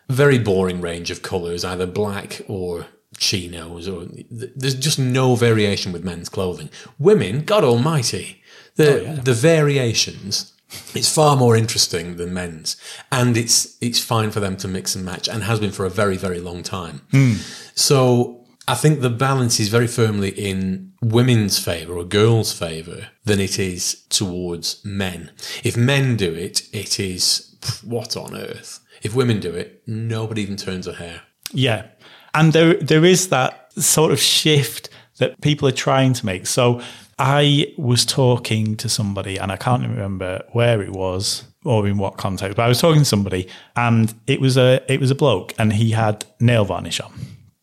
Very 0.09 0.39
boring 0.39 0.81
range 0.81 1.11
of 1.11 1.21
colours, 1.21 1.63
either 1.65 1.85
black 1.85 2.41
or 2.47 2.87
chinos, 3.17 3.87
or 3.87 4.07
there's 4.29 4.75
just 4.75 4.99
no 4.99 5.35
variation 5.35 5.91
with 5.91 6.03
men's 6.03 6.29
clothing. 6.29 6.69
Women, 6.99 7.45
God 7.45 7.63
Almighty, 7.63 8.41
the 8.75 9.07
oh, 9.07 9.15
the 9.15 9.33
variations 9.33 10.53
it's 10.93 11.13
far 11.13 11.35
more 11.35 11.55
interesting 11.55 12.17
than 12.17 12.33
men's, 12.33 12.77
and 13.11 13.37
it's 13.37 13.77
it's 13.81 13.99
fine 13.99 14.31
for 14.31 14.39
them 14.39 14.57
to 14.57 14.67
mix 14.67 14.95
and 14.95 15.05
match, 15.05 15.27
and 15.27 15.43
has 15.43 15.59
been 15.59 15.71
for 15.71 15.85
a 15.85 15.89
very 15.89 16.17
very 16.17 16.39
long 16.39 16.63
time. 16.63 17.01
Hmm. 17.11 17.33
So 17.75 18.42
I 18.67 18.75
think 18.75 19.01
the 19.01 19.09
balance 19.09 19.59
is 19.59 19.67
very 19.67 19.87
firmly 19.87 20.29
in 20.29 20.93
women's 21.01 21.59
favour 21.59 21.97
or 21.97 22.05
girls' 22.05 22.57
favour 22.57 23.07
than 23.25 23.39
it 23.39 23.59
is 23.59 24.05
towards 24.09 24.83
men. 24.85 25.31
If 25.63 25.75
men 25.75 26.15
do 26.15 26.33
it, 26.33 26.67
it 26.71 26.99
is 26.99 27.55
what 27.83 28.15
on 28.15 28.35
earth. 28.35 28.79
If 29.01 29.13
women 29.15 29.41
do 29.41 29.53
it, 29.53 29.83
nobody 29.85 30.43
even 30.43 30.55
turns 30.55 30.87
a 30.87 30.93
hair. 30.93 31.23
Yeah. 31.51 31.87
And 32.33 32.53
there 32.53 32.75
there 32.75 33.03
is 33.03 33.29
that 33.29 33.73
sort 33.73 34.11
of 34.11 34.19
shift 34.19 34.89
that 35.17 35.39
people 35.41 35.67
are 35.67 35.73
trying 35.73 36.13
to 36.13 36.25
make. 36.25 36.47
So 36.47 36.81
I 37.19 37.73
was 37.77 38.05
talking 38.05 38.75
to 38.77 38.89
somebody 38.89 39.37
and 39.37 39.51
I 39.51 39.57
can't 39.57 39.83
remember 39.83 40.43
where 40.53 40.81
it 40.81 40.91
was 40.91 41.43
or 41.65 41.85
in 41.87 41.97
what 41.97 42.17
context, 42.17 42.55
but 42.55 42.63
I 42.63 42.67
was 42.67 42.79
talking 42.79 43.01
to 43.01 43.05
somebody 43.05 43.47
and 43.75 44.13
it 44.25 44.39
was 44.39 44.57
a 44.57 44.81
it 44.91 44.99
was 44.99 45.11
a 45.11 45.15
bloke 45.15 45.53
and 45.59 45.73
he 45.73 45.91
had 45.91 46.25
nail 46.39 46.65
varnish 46.65 47.01
on. 47.01 47.13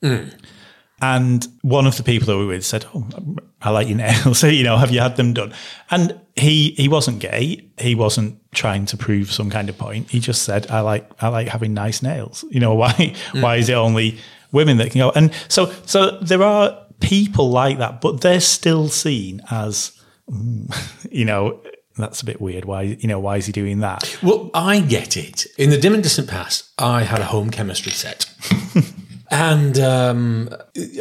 Hmm. 0.03 0.29
And 1.03 1.47
one 1.63 1.87
of 1.87 1.97
the 1.97 2.03
people 2.03 2.27
that 2.27 2.37
we 2.37 2.45
were 2.45 2.53
with 2.53 2.65
said, 2.65 2.85
"Oh, 2.95 3.07
I 3.63 3.71
like 3.71 3.89
your 3.89 3.97
nails. 3.97 4.39
So, 4.39 4.47
you 4.59 4.65
know, 4.65 4.77
have 4.77 4.91
you 4.91 5.01
had 5.01 5.17
them 5.17 5.33
done?" 5.33 5.53
And 5.91 6.21
he 6.37 6.73
he 6.73 6.89
wasn't 6.89 7.21
gay. 7.21 7.65
He 7.79 7.95
wasn't 7.95 8.39
trying 8.53 8.87
to 8.87 8.97
prove 8.97 9.33
some 9.33 9.51
kind 9.51 9.69
of 9.69 9.79
point. 9.79 10.11
He 10.11 10.21
just 10.21 10.43
said, 10.43 10.71
"I 10.71 10.81
like 10.81 11.11
I 11.23 11.29
like 11.29 11.49
having 11.49 11.75
nice 11.75 12.03
nails." 12.03 12.45
You 12.51 12.61
know, 12.61 12.75
why 12.75 13.15
why 13.33 13.57
is 13.57 13.69
it 13.69 13.75
only 13.75 14.19
women 14.53 14.77
that 14.79 14.91
can 14.91 14.99
go? 14.99 15.13
And 15.15 15.33
so 15.49 15.73
so 15.87 16.19
there 16.21 16.43
are 16.43 16.87
people 17.01 17.51
like 17.51 17.79
that, 17.79 18.01
but 18.01 18.21
they're 18.21 18.41
still 18.41 18.89
seen 18.89 19.41
as, 19.51 19.99
mm, 20.31 20.69
you 21.11 21.25
know, 21.25 21.61
that's 21.97 22.21
a 22.21 22.25
bit 22.25 22.41
weird. 22.41 22.65
Why 22.65 22.83
you 22.83 23.09
know 23.09 23.21
why 23.21 23.37
is 23.37 23.47
he 23.47 23.53
doing 23.53 23.81
that? 23.81 24.19
Well, 24.23 24.51
I 24.53 24.81
get 24.81 25.17
it. 25.17 25.47
In 25.57 25.71
the 25.71 25.79
dim 25.79 25.95
and 25.95 26.03
distant 26.03 26.29
past, 26.29 26.69
I 26.79 27.05
had 27.05 27.21
a 27.21 27.27
home 27.27 27.51
chemistry 27.51 27.93
set. 27.93 28.27
And 29.31 29.79
um, 29.79 30.49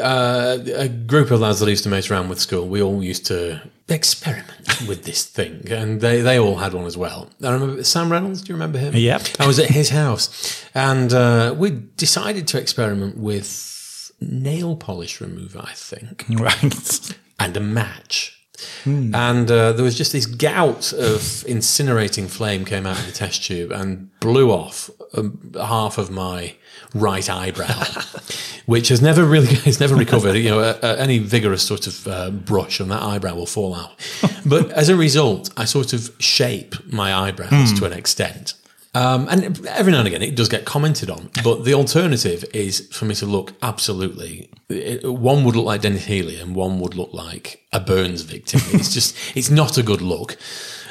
uh, 0.02 0.58
a 0.76 0.88
group 0.88 1.32
of 1.32 1.40
lads 1.40 1.60
that 1.60 1.66
I 1.66 1.70
used 1.70 1.84
to 1.84 1.90
mate 1.90 2.10
around 2.12 2.30
with 2.30 2.40
school, 2.40 2.68
we 2.68 2.82
all 2.82 3.04
used 3.04 3.26
to 3.28 3.62
experiment 3.88 4.82
with 4.88 5.04
this 5.04 5.26
thing. 5.26 5.64
And 5.72 6.00
they, 6.00 6.22
they 6.22 6.38
all 6.38 6.58
had 6.58 6.74
one 6.74 6.86
as 6.86 6.96
well. 6.96 7.30
I 7.44 7.52
remember 7.52 7.84
Sam 7.84 8.12
Reynolds, 8.12 8.42
do 8.44 8.50
you 8.50 8.56
remember 8.56 8.78
him? 8.78 8.96
Yep. 8.96 9.28
I 9.40 9.48
was 9.48 9.58
at 9.60 9.70
his 9.70 9.90
house. 9.90 10.64
And 10.76 11.12
uh, 11.12 11.56
we 11.58 11.72
decided 11.72 12.48
to 12.50 12.60
experiment 12.60 13.18
with 13.18 14.12
nail 14.22 14.76
polish 14.76 15.20
remover, 15.22 15.62
I 15.64 15.74
think, 15.74 16.26
Right. 16.30 17.16
and 17.40 17.58
a 17.58 17.62
match. 17.62 18.39
And 18.86 19.50
uh, 19.52 19.74
there 19.74 19.84
was 19.84 19.98
just 19.98 20.12
this 20.12 20.26
gout 20.26 20.94
of 20.94 21.22
incinerating 21.48 22.30
flame 22.30 22.66
came 22.66 22.86
out 22.86 23.00
of 23.00 23.06
the 23.06 23.12
test 23.12 23.44
tube 23.44 23.72
and 23.72 24.10
blew 24.20 24.52
off 24.52 24.90
um, 25.16 25.52
half 25.56 25.98
of 25.98 26.10
my 26.10 26.56
right 26.94 27.30
eyebrow, 27.30 27.84
which 28.66 28.90
has 28.90 29.02
never 29.02 29.24
really 29.24 29.48
it's 29.66 29.80
never 29.80 29.96
recovered. 29.96 30.36
You 30.36 30.50
know, 30.50 30.60
uh, 30.60 30.80
uh, 30.82 30.96
any 30.98 31.20
vigorous 31.20 31.64
sort 31.64 31.88
of 31.88 32.08
uh, 32.08 32.30
brush 32.32 32.82
on 32.82 32.90
that 32.90 33.02
eyebrow 33.02 33.36
will 33.36 33.46
fall 33.46 33.76
out. 33.76 33.92
But 34.46 34.72
as 34.72 34.90
a 34.90 34.96
result, 34.96 35.52
I 35.58 35.66
sort 35.66 35.94
of 35.94 36.16
shape 36.18 36.74
my 36.92 37.14
eyebrows 37.14 37.78
to 37.78 37.86
an 37.86 37.94
extent. 37.94 38.54
Um, 39.00 39.30
and 39.30 39.66
every 39.68 39.94
now 39.94 40.00
and 40.00 40.08
again, 40.10 40.22
it 40.22 40.36
does 40.36 40.50
get 40.50 40.66
commented 40.66 41.10
on. 41.10 41.30
But 41.42 41.64
the 41.64 41.74
alternative 41.74 42.44
is 42.54 42.90
for 42.92 43.06
me 43.06 43.16
to 43.16 43.26
look 43.26 43.54
absolutely. 43.62 44.50
It, 44.68 45.10
one 45.10 45.46
would 45.46 45.56
look 45.56 45.66
like 45.66 45.80
Denis 45.80 46.04
Healey, 46.04 46.38
and 46.38 46.54
one 46.54 46.82
would 46.82 46.96
look 46.96 47.14
like 47.14 47.66
a 47.72 47.80
Burns 47.80 48.24
victim. 48.24 48.60
It's 48.74 48.94
just, 48.94 49.16
it's 49.38 49.50
not 49.50 49.78
a 49.78 49.84
good 49.84 50.02
look. 50.02 50.38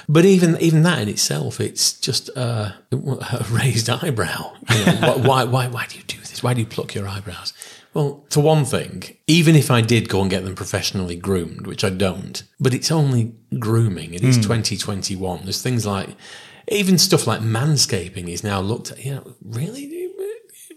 But 0.08 0.24
even 0.24 0.56
even 0.58 0.84
that 0.84 1.02
in 1.02 1.08
itself, 1.08 1.60
it's 1.60 1.92
just 2.00 2.30
uh, 2.34 2.72
a 2.90 3.46
raised 3.50 3.90
eyebrow. 3.90 4.54
You 4.74 4.84
know, 4.86 5.18
why, 5.28 5.44
why 5.44 5.66
why 5.68 5.84
do 5.86 5.98
you 5.98 6.04
do 6.04 6.16
this? 6.18 6.42
Why 6.42 6.54
do 6.54 6.60
you 6.60 6.66
pluck 6.66 6.94
your 6.94 7.06
eyebrows? 7.06 7.52
Well, 7.92 8.24
for 8.30 8.42
one 8.42 8.64
thing, 8.64 9.16
even 9.26 9.54
if 9.54 9.70
I 9.70 9.82
did 9.82 10.08
go 10.08 10.22
and 10.22 10.30
get 10.30 10.44
them 10.44 10.54
professionally 10.54 11.16
groomed, 11.16 11.66
which 11.66 11.84
I 11.84 11.90
don't, 11.90 12.42
but 12.58 12.72
it's 12.72 12.90
only 12.90 13.34
grooming. 13.58 14.14
It 14.14 14.22
is 14.22 14.36
2021. 14.36 15.40
There's 15.44 15.62
things 15.62 15.84
like 15.84 16.10
even 16.70 16.98
stuff 16.98 17.26
like 17.26 17.40
manscaping 17.40 18.28
is 18.28 18.44
now 18.44 18.60
looked 18.60 18.92
at. 18.92 19.04
You 19.04 19.16
know, 19.16 19.34
really? 19.42 20.10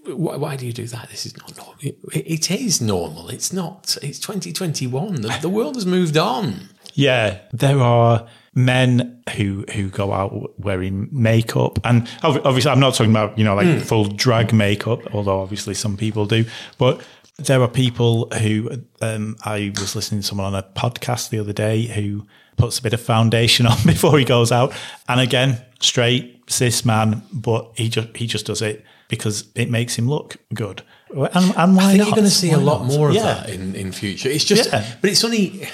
Why, 0.05 0.35
why 0.35 0.55
do 0.55 0.65
you 0.65 0.73
do 0.73 0.87
that? 0.87 1.09
This 1.09 1.25
is 1.25 1.37
not 1.37 1.55
normal. 1.57 1.75
It, 1.81 1.97
it 2.13 2.51
is 2.51 2.81
normal. 2.81 3.29
It's 3.29 3.53
not. 3.53 3.97
It's 4.01 4.19
2021. 4.19 5.21
The, 5.21 5.37
the 5.41 5.49
world 5.49 5.75
has 5.75 5.85
moved 5.85 6.17
on. 6.17 6.69
Yeah, 6.93 7.39
there 7.53 7.79
are 7.79 8.27
men 8.53 9.23
who 9.37 9.63
who 9.73 9.89
go 9.89 10.11
out 10.11 10.59
wearing 10.59 11.07
makeup, 11.11 11.79
and 11.85 12.09
obviously, 12.23 12.71
I'm 12.71 12.79
not 12.79 12.95
talking 12.95 13.11
about 13.11 13.37
you 13.37 13.45
know 13.45 13.55
like 13.55 13.81
full 13.81 14.05
drag 14.05 14.53
makeup, 14.53 15.13
although 15.13 15.39
obviously 15.39 15.73
some 15.73 15.95
people 15.95 16.25
do. 16.25 16.45
But 16.77 17.01
there 17.37 17.61
are 17.61 17.67
people 17.67 18.29
who 18.31 18.83
um, 19.01 19.35
I 19.43 19.71
was 19.79 19.95
listening 19.95 20.21
to 20.21 20.27
someone 20.27 20.47
on 20.47 20.55
a 20.55 20.63
podcast 20.63 21.29
the 21.29 21.39
other 21.39 21.53
day 21.53 21.83
who 21.83 22.27
puts 22.61 22.79
a 22.79 22.81
bit 22.81 22.93
of 22.93 23.01
foundation 23.01 23.65
on 23.71 23.77
before 23.85 24.17
he 24.17 24.25
goes 24.25 24.51
out, 24.51 24.73
and 25.09 25.19
again, 25.19 25.63
straight 25.79 26.43
cis 26.49 26.85
man, 26.85 27.23
but 27.33 27.71
he 27.75 27.89
just 27.89 28.15
he 28.15 28.27
just 28.27 28.45
does 28.45 28.61
it 28.61 28.85
because 29.11 29.49
it 29.55 29.69
makes 29.69 29.95
him 29.95 30.07
look 30.07 30.37
good. 30.53 30.81
And, 31.13 31.53
and 31.57 31.75
why 31.75 31.83
I 31.83 31.87
think 31.87 31.97
not? 31.97 32.07
you're 32.07 32.15
going 32.15 32.23
to 32.23 32.29
see 32.29 32.51
a 32.51 32.57
lot 32.57 32.83
not? 32.83 32.87
more 32.87 33.09
of 33.09 33.15
yeah, 33.15 33.23
that 33.23 33.49
in, 33.49 33.75
in 33.75 33.91
future. 33.91 34.29
It's 34.29 34.45
just, 34.45 34.71
Yeah. 34.71 34.85
but 35.01 35.09
it's 35.09 35.23
only, 35.25 35.67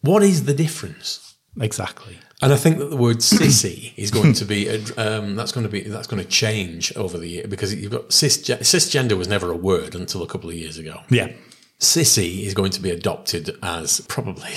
what 0.00 0.24
is 0.24 0.44
the 0.44 0.54
difference? 0.54 1.36
exactly. 1.60 2.18
And 2.42 2.52
I 2.52 2.56
think 2.56 2.78
that 2.78 2.86
the 2.90 2.96
word 2.96 3.18
sissy 3.18 3.92
is 3.96 4.10
going 4.10 4.32
to 4.32 4.44
be, 4.44 4.68
um, 4.96 5.36
that's 5.36 5.52
going 5.52 5.64
to 5.64 5.70
be, 5.70 5.82
that's 5.82 6.08
going 6.08 6.20
to 6.20 6.28
change 6.28 6.94
over 6.96 7.16
the 7.16 7.28
year 7.28 7.46
because 7.46 7.72
you've 7.72 7.92
got 7.92 8.12
cis, 8.12 8.38
cisgender 8.38 9.16
was 9.16 9.28
never 9.28 9.52
a 9.52 9.56
word 9.56 9.94
until 9.94 10.24
a 10.24 10.26
couple 10.26 10.50
of 10.50 10.56
years 10.56 10.76
ago. 10.76 11.02
Yeah. 11.08 11.32
Sissy 11.78 12.42
is 12.42 12.54
going 12.54 12.72
to 12.72 12.80
be 12.82 12.90
adopted 12.90 13.56
as 13.62 14.00
probably 14.08 14.50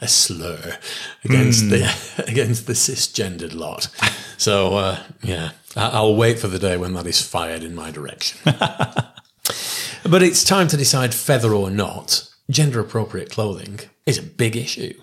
a 0.00 0.08
slur 0.08 0.78
against 1.24 1.68
the 1.70 2.24
against 2.28 2.66
the 2.66 2.72
cisgendered 2.72 3.54
lot. 3.54 3.88
So 4.36 4.76
uh, 4.76 5.02
yeah, 5.22 5.50
I'll 5.76 6.16
wait 6.16 6.38
for 6.38 6.48
the 6.48 6.58
day 6.58 6.76
when 6.76 6.94
that 6.94 7.06
is 7.06 7.20
fired 7.20 7.62
in 7.62 7.74
my 7.74 7.90
direction. 7.90 8.38
but 10.04 10.22
it's 10.22 10.44
time 10.44 10.68
to 10.68 10.76
decide 10.76 11.14
feather 11.14 11.54
or 11.54 11.70
not. 11.70 12.28
Gender 12.48 12.80
appropriate 12.80 13.30
clothing 13.30 13.80
is 14.06 14.18
a 14.18 14.22
big 14.22 14.56
issue. 14.56 14.94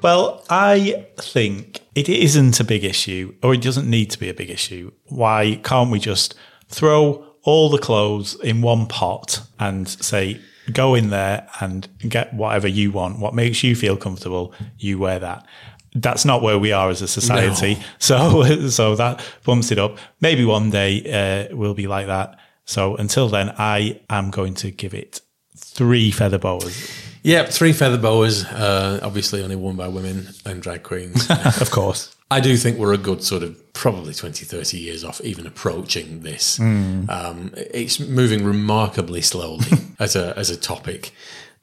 Well, 0.00 0.44
I 0.48 1.06
think 1.16 1.80
it 1.96 2.08
isn't 2.08 2.60
a 2.60 2.64
big 2.64 2.84
issue, 2.84 3.34
or 3.42 3.52
it 3.52 3.62
doesn't 3.62 3.90
need 3.90 4.10
to 4.12 4.18
be 4.18 4.28
a 4.28 4.34
big 4.34 4.48
issue. 4.48 4.92
Why 5.06 5.60
can't 5.64 5.90
we 5.90 5.98
just 5.98 6.36
throw 6.68 7.24
all 7.42 7.68
the 7.68 7.78
clothes 7.78 8.38
in 8.40 8.62
one 8.62 8.86
pot 8.86 9.40
and 9.58 9.88
say, 9.88 10.40
go 10.72 10.94
in 10.94 11.10
there 11.10 11.48
and 11.60 11.88
get 12.00 12.32
whatever 12.34 12.68
you 12.68 12.90
want, 12.90 13.18
what 13.18 13.34
makes 13.34 13.62
you 13.62 13.74
feel 13.74 13.96
comfortable, 13.96 14.52
you 14.78 14.98
wear 14.98 15.18
that. 15.18 15.46
That's 15.94 16.24
not 16.24 16.42
where 16.42 16.58
we 16.58 16.72
are 16.72 16.90
as 16.90 17.02
a 17.02 17.08
society. 17.08 17.78
So, 17.98 18.68
so 18.68 18.94
that 18.96 19.24
bumps 19.44 19.72
it 19.72 19.78
up. 19.78 19.98
Maybe 20.20 20.44
one 20.44 20.70
day 20.70 21.48
uh, 21.50 21.56
we'll 21.56 21.74
be 21.74 21.86
like 21.86 22.06
that. 22.06 22.38
So 22.64 22.96
until 22.96 23.28
then, 23.28 23.54
I 23.58 24.00
am 24.10 24.30
going 24.30 24.54
to 24.54 24.70
give 24.70 24.94
it 24.94 25.20
three 25.56 26.10
feather 26.10 26.38
boas. 26.38 26.90
Yep, 27.22 27.48
three 27.48 27.72
feather 27.72 27.98
boas, 27.98 28.44
uh, 28.44 29.00
obviously 29.02 29.42
only 29.42 29.56
worn 29.56 29.76
by 29.76 29.88
women 29.88 30.28
and 30.44 30.62
drag 30.62 30.82
queens. 30.82 31.28
of 31.60 31.70
course. 31.70 32.14
I 32.30 32.40
do 32.40 32.56
think 32.58 32.76
we're 32.76 32.92
a 32.92 32.98
good 32.98 33.22
sort 33.22 33.42
of 33.42 33.72
probably 33.72 34.12
20, 34.12 34.44
30 34.44 34.78
years 34.78 35.02
off 35.02 35.20
even 35.22 35.46
approaching 35.46 36.20
this. 36.20 36.60
Um, 36.60 37.52
it's 37.56 37.98
moving 37.98 38.44
remarkably 38.44 39.22
slowly 39.22 39.66
as 39.98 40.14
a 40.14 40.36
as 40.36 40.50
a 40.50 40.56
topic. 40.56 41.12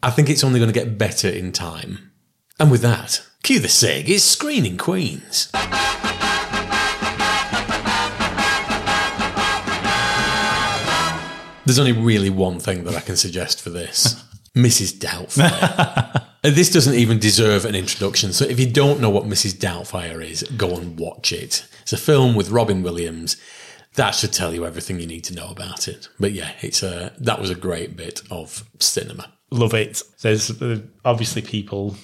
I 0.02 0.10
think 0.10 0.30
it's 0.30 0.44
only 0.44 0.60
going 0.60 0.72
to 0.72 0.80
get 0.80 0.98
better 0.98 1.30
in 1.30 1.52
time. 1.52 2.12
And 2.60 2.72
with 2.72 2.82
that, 2.82 3.22
cue 3.44 3.60
the 3.60 3.68
SIG 3.68 4.10
It's 4.10 4.24
screening 4.24 4.78
queens. 4.78 5.52
There's 11.66 11.80
only 11.80 11.94
really 11.94 12.30
one 12.30 12.60
thing 12.60 12.84
that 12.84 12.96
I 12.96 13.02
can 13.02 13.18
suggest 13.18 13.62
for 13.62 13.72
this. 13.72 14.24
Mrs. 14.56 15.00
Doubtfire. 15.00 16.26
Uh, 16.46 16.52
this 16.52 16.70
doesn't 16.70 16.94
even 16.94 17.18
deserve 17.18 17.66
an 17.66 17.74
introduction. 17.74 18.32
So 18.32 18.46
if 18.46 18.60
you 18.60 18.70
don't 18.70 19.00
know 19.00 19.10
what 19.10 19.24
Mrs. 19.24 19.54
Doubtfire 19.54 20.24
is, 20.24 20.44
go 20.56 20.78
and 20.78 21.00
watch 21.00 21.32
it. 21.32 21.66
It's 21.82 21.94
a 21.94 21.98
film 21.98 22.36
with 22.36 22.52
Robin 22.52 22.84
Williams. 22.84 23.36
That 23.96 24.12
should 24.12 24.32
tell 24.32 24.54
you 24.54 24.64
everything 24.64 25.00
you 25.00 25.08
need 25.08 25.24
to 25.24 25.34
know 25.34 25.50
about 25.50 25.88
it. 25.88 26.08
But 26.20 26.34
yeah, 26.34 26.52
it's 26.62 26.84
a 26.84 27.14
that 27.18 27.40
was 27.40 27.50
a 27.50 27.56
great 27.56 27.98
bit 27.98 28.22
of 28.30 28.64
cinema. 28.80 29.34
love 29.50 29.74
it. 29.74 30.04
There's 30.22 30.62
uh, 30.62 30.82
obviously 31.04 31.42
people 31.42 31.96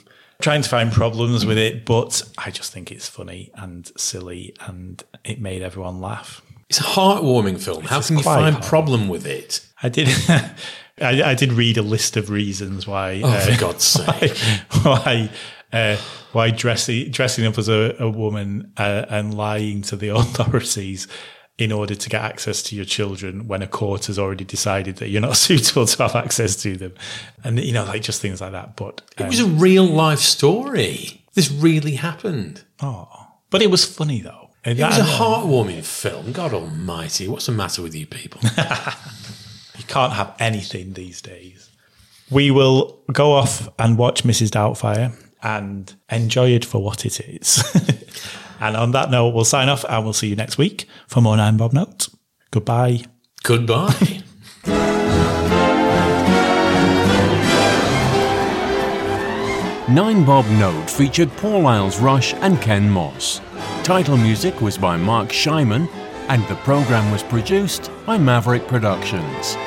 trying 0.42 0.64
to 0.64 0.70
find 0.70 0.92
problems 0.92 1.46
with 1.46 1.60
it, 1.60 1.86
but 1.86 2.24
I 2.40 2.50
just 2.50 2.74
think 2.74 2.92
it's 2.92 3.08
funny 3.08 3.52
and 3.54 3.92
silly, 3.96 4.56
and 4.62 5.04
it 5.24 5.40
made 5.40 5.62
everyone 5.62 6.02
laugh. 6.02 6.42
It's 6.68 6.80
a 6.80 6.84
heartwarming 6.84 7.62
film. 7.62 7.84
How 7.84 8.02
can 8.02 8.18
you 8.18 8.24
find 8.24 8.60
problem 8.64 9.08
with 9.08 9.28
it? 9.28 9.68
I 9.84 9.90
did. 9.90 10.08
I, 11.02 11.32
I 11.32 11.36
did 11.36 11.54
read 11.54 11.78
a 11.78 11.82
list 11.82 12.18
of 12.18 12.30
reasons 12.30 12.88
why. 12.88 13.22
Oh, 13.24 13.30
uh, 13.30 13.40
for 13.40 13.60
God's 13.60 13.84
sake! 14.00 14.38
why 14.84 15.30
uh, 15.74 15.98
why 16.32 16.52
dressing 16.52 17.12
dressing 17.12 17.46
up 17.46 17.58
as 17.58 17.70
a, 17.70 17.96
a 18.00 18.10
woman 18.10 18.72
uh, 18.78 19.06
and 19.10 19.34
lying 19.34 19.82
to 19.84 19.96
the 19.96 20.10
authorities 20.16 21.08
in 21.58 21.72
order 21.72 21.94
to 21.94 22.10
get 22.10 22.22
access 22.22 22.64
to 22.64 22.76
your 22.76 22.86
children 22.86 23.48
when 23.48 23.62
a 23.62 23.68
court 23.68 24.08
has 24.08 24.18
already 24.18 24.44
decided 24.44 24.96
that 24.96 25.10
you're 25.10 25.22
not 25.22 25.38
suitable 25.48 25.86
to 25.86 26.04
have 26.04 26.16
access 26.16 26.56
to 26.64 26.76
them, 26.76 26.94
and 27.44 27.60
you 27.60 27.72
know, 27.74 27.86
like 27.86 28.02
just 28.02 28.22
things 28.22 28.42
like 28.42 28.52
that. 28.52 28.76
But 28.76 29.02
It 29.18 29.24
um, 29.24 29.28
was 29.28 29.40
a 29.40 29.46
real 29.48 29.86
life 29.86 30.20
story. 30.20 31.24
This 31.34 31.52
really 31.52 31.96
happened. 31.96 32.64
oh, 32.82 33.08
but 33.50 33.62
it 33.62 33.72
was 33.72 33.86
funny 33.86 34.22
though. 34.22 34.50
And 34.64 34.78
It 34.80 34.84
was 34.84 35.00
a 35.00 35.04
heartwarming 35.04 35.84
film. 35.84 36.34
God 36.34 36.54
Almighty, 36.54 37.28
what's 37.28 37.48
the 37.48 37.52
matter 37.52 37.82
with 37.82 37.96
you 37.96 38.06
people? 38.06 38.42
You 39.82 39.88
can't 39.88 40.14
have 40.14 40.36
anything 40.38 40.94
these 40.94 41.24
days. 41.24 41.72
We 42.30 42.52
will 42.52 43.02
go 43.12 43.32
off 43.32 43.68
and 43.80 43.98
watch 43.98 44.24
Mrs. 44.24 44.50
Doubtfire 44.50 45.16
and 45.42 45.92
enjoy 46.08 46.50
it 46.50 46.64
for 46.64 46.84
what 46.84 47.04
it 47.04 47.20
is. 47.20 47.64
and 48.60 48.78
on 48.78 48.92
that 48.92 49.10
note, 49.10 49.34
we'll 49.34 49.44
sign 49.44 49.70
off 49.70 49.84
and 49.90 50.04
we'll 50.04 50.14
see 50.14 50.28
you 50.28 50.36
next 50.36 50.60
week 50.60 50.86
for 51.08 51.20
more 51.20 51.36
Nine 51.36 51.58
Bob 51.58 51.74
Notes. 51.74 52.16
Goodbye. 52.52 53.06
Goodbye. 53.42 54.22
Nine 59.90 60.24
Bob 60.24 60.46
Note 60.46 60.92
featured 60.92 61.36
Paul 61.38 61.66
Isles 61.66 62.00
Rush 62.00 62.36
and 62.36 62.62
Ken 62.62 62.88
Moss. 62.88 63.42
Title 63.82 64.16
music 64.16 64.62
was 64.62 64.78
by 64.78 64.96
Mark 64.96 65.30
Scheiman, 65.30 65.90
and 66.32 66.48
the 66.48 66.56
program 66.64 67.12
was 67.12 67.22
produced 67.24 67.92
by 68.06 68.18
Maverick 68.18 68.66
Productions. 68.66 69.58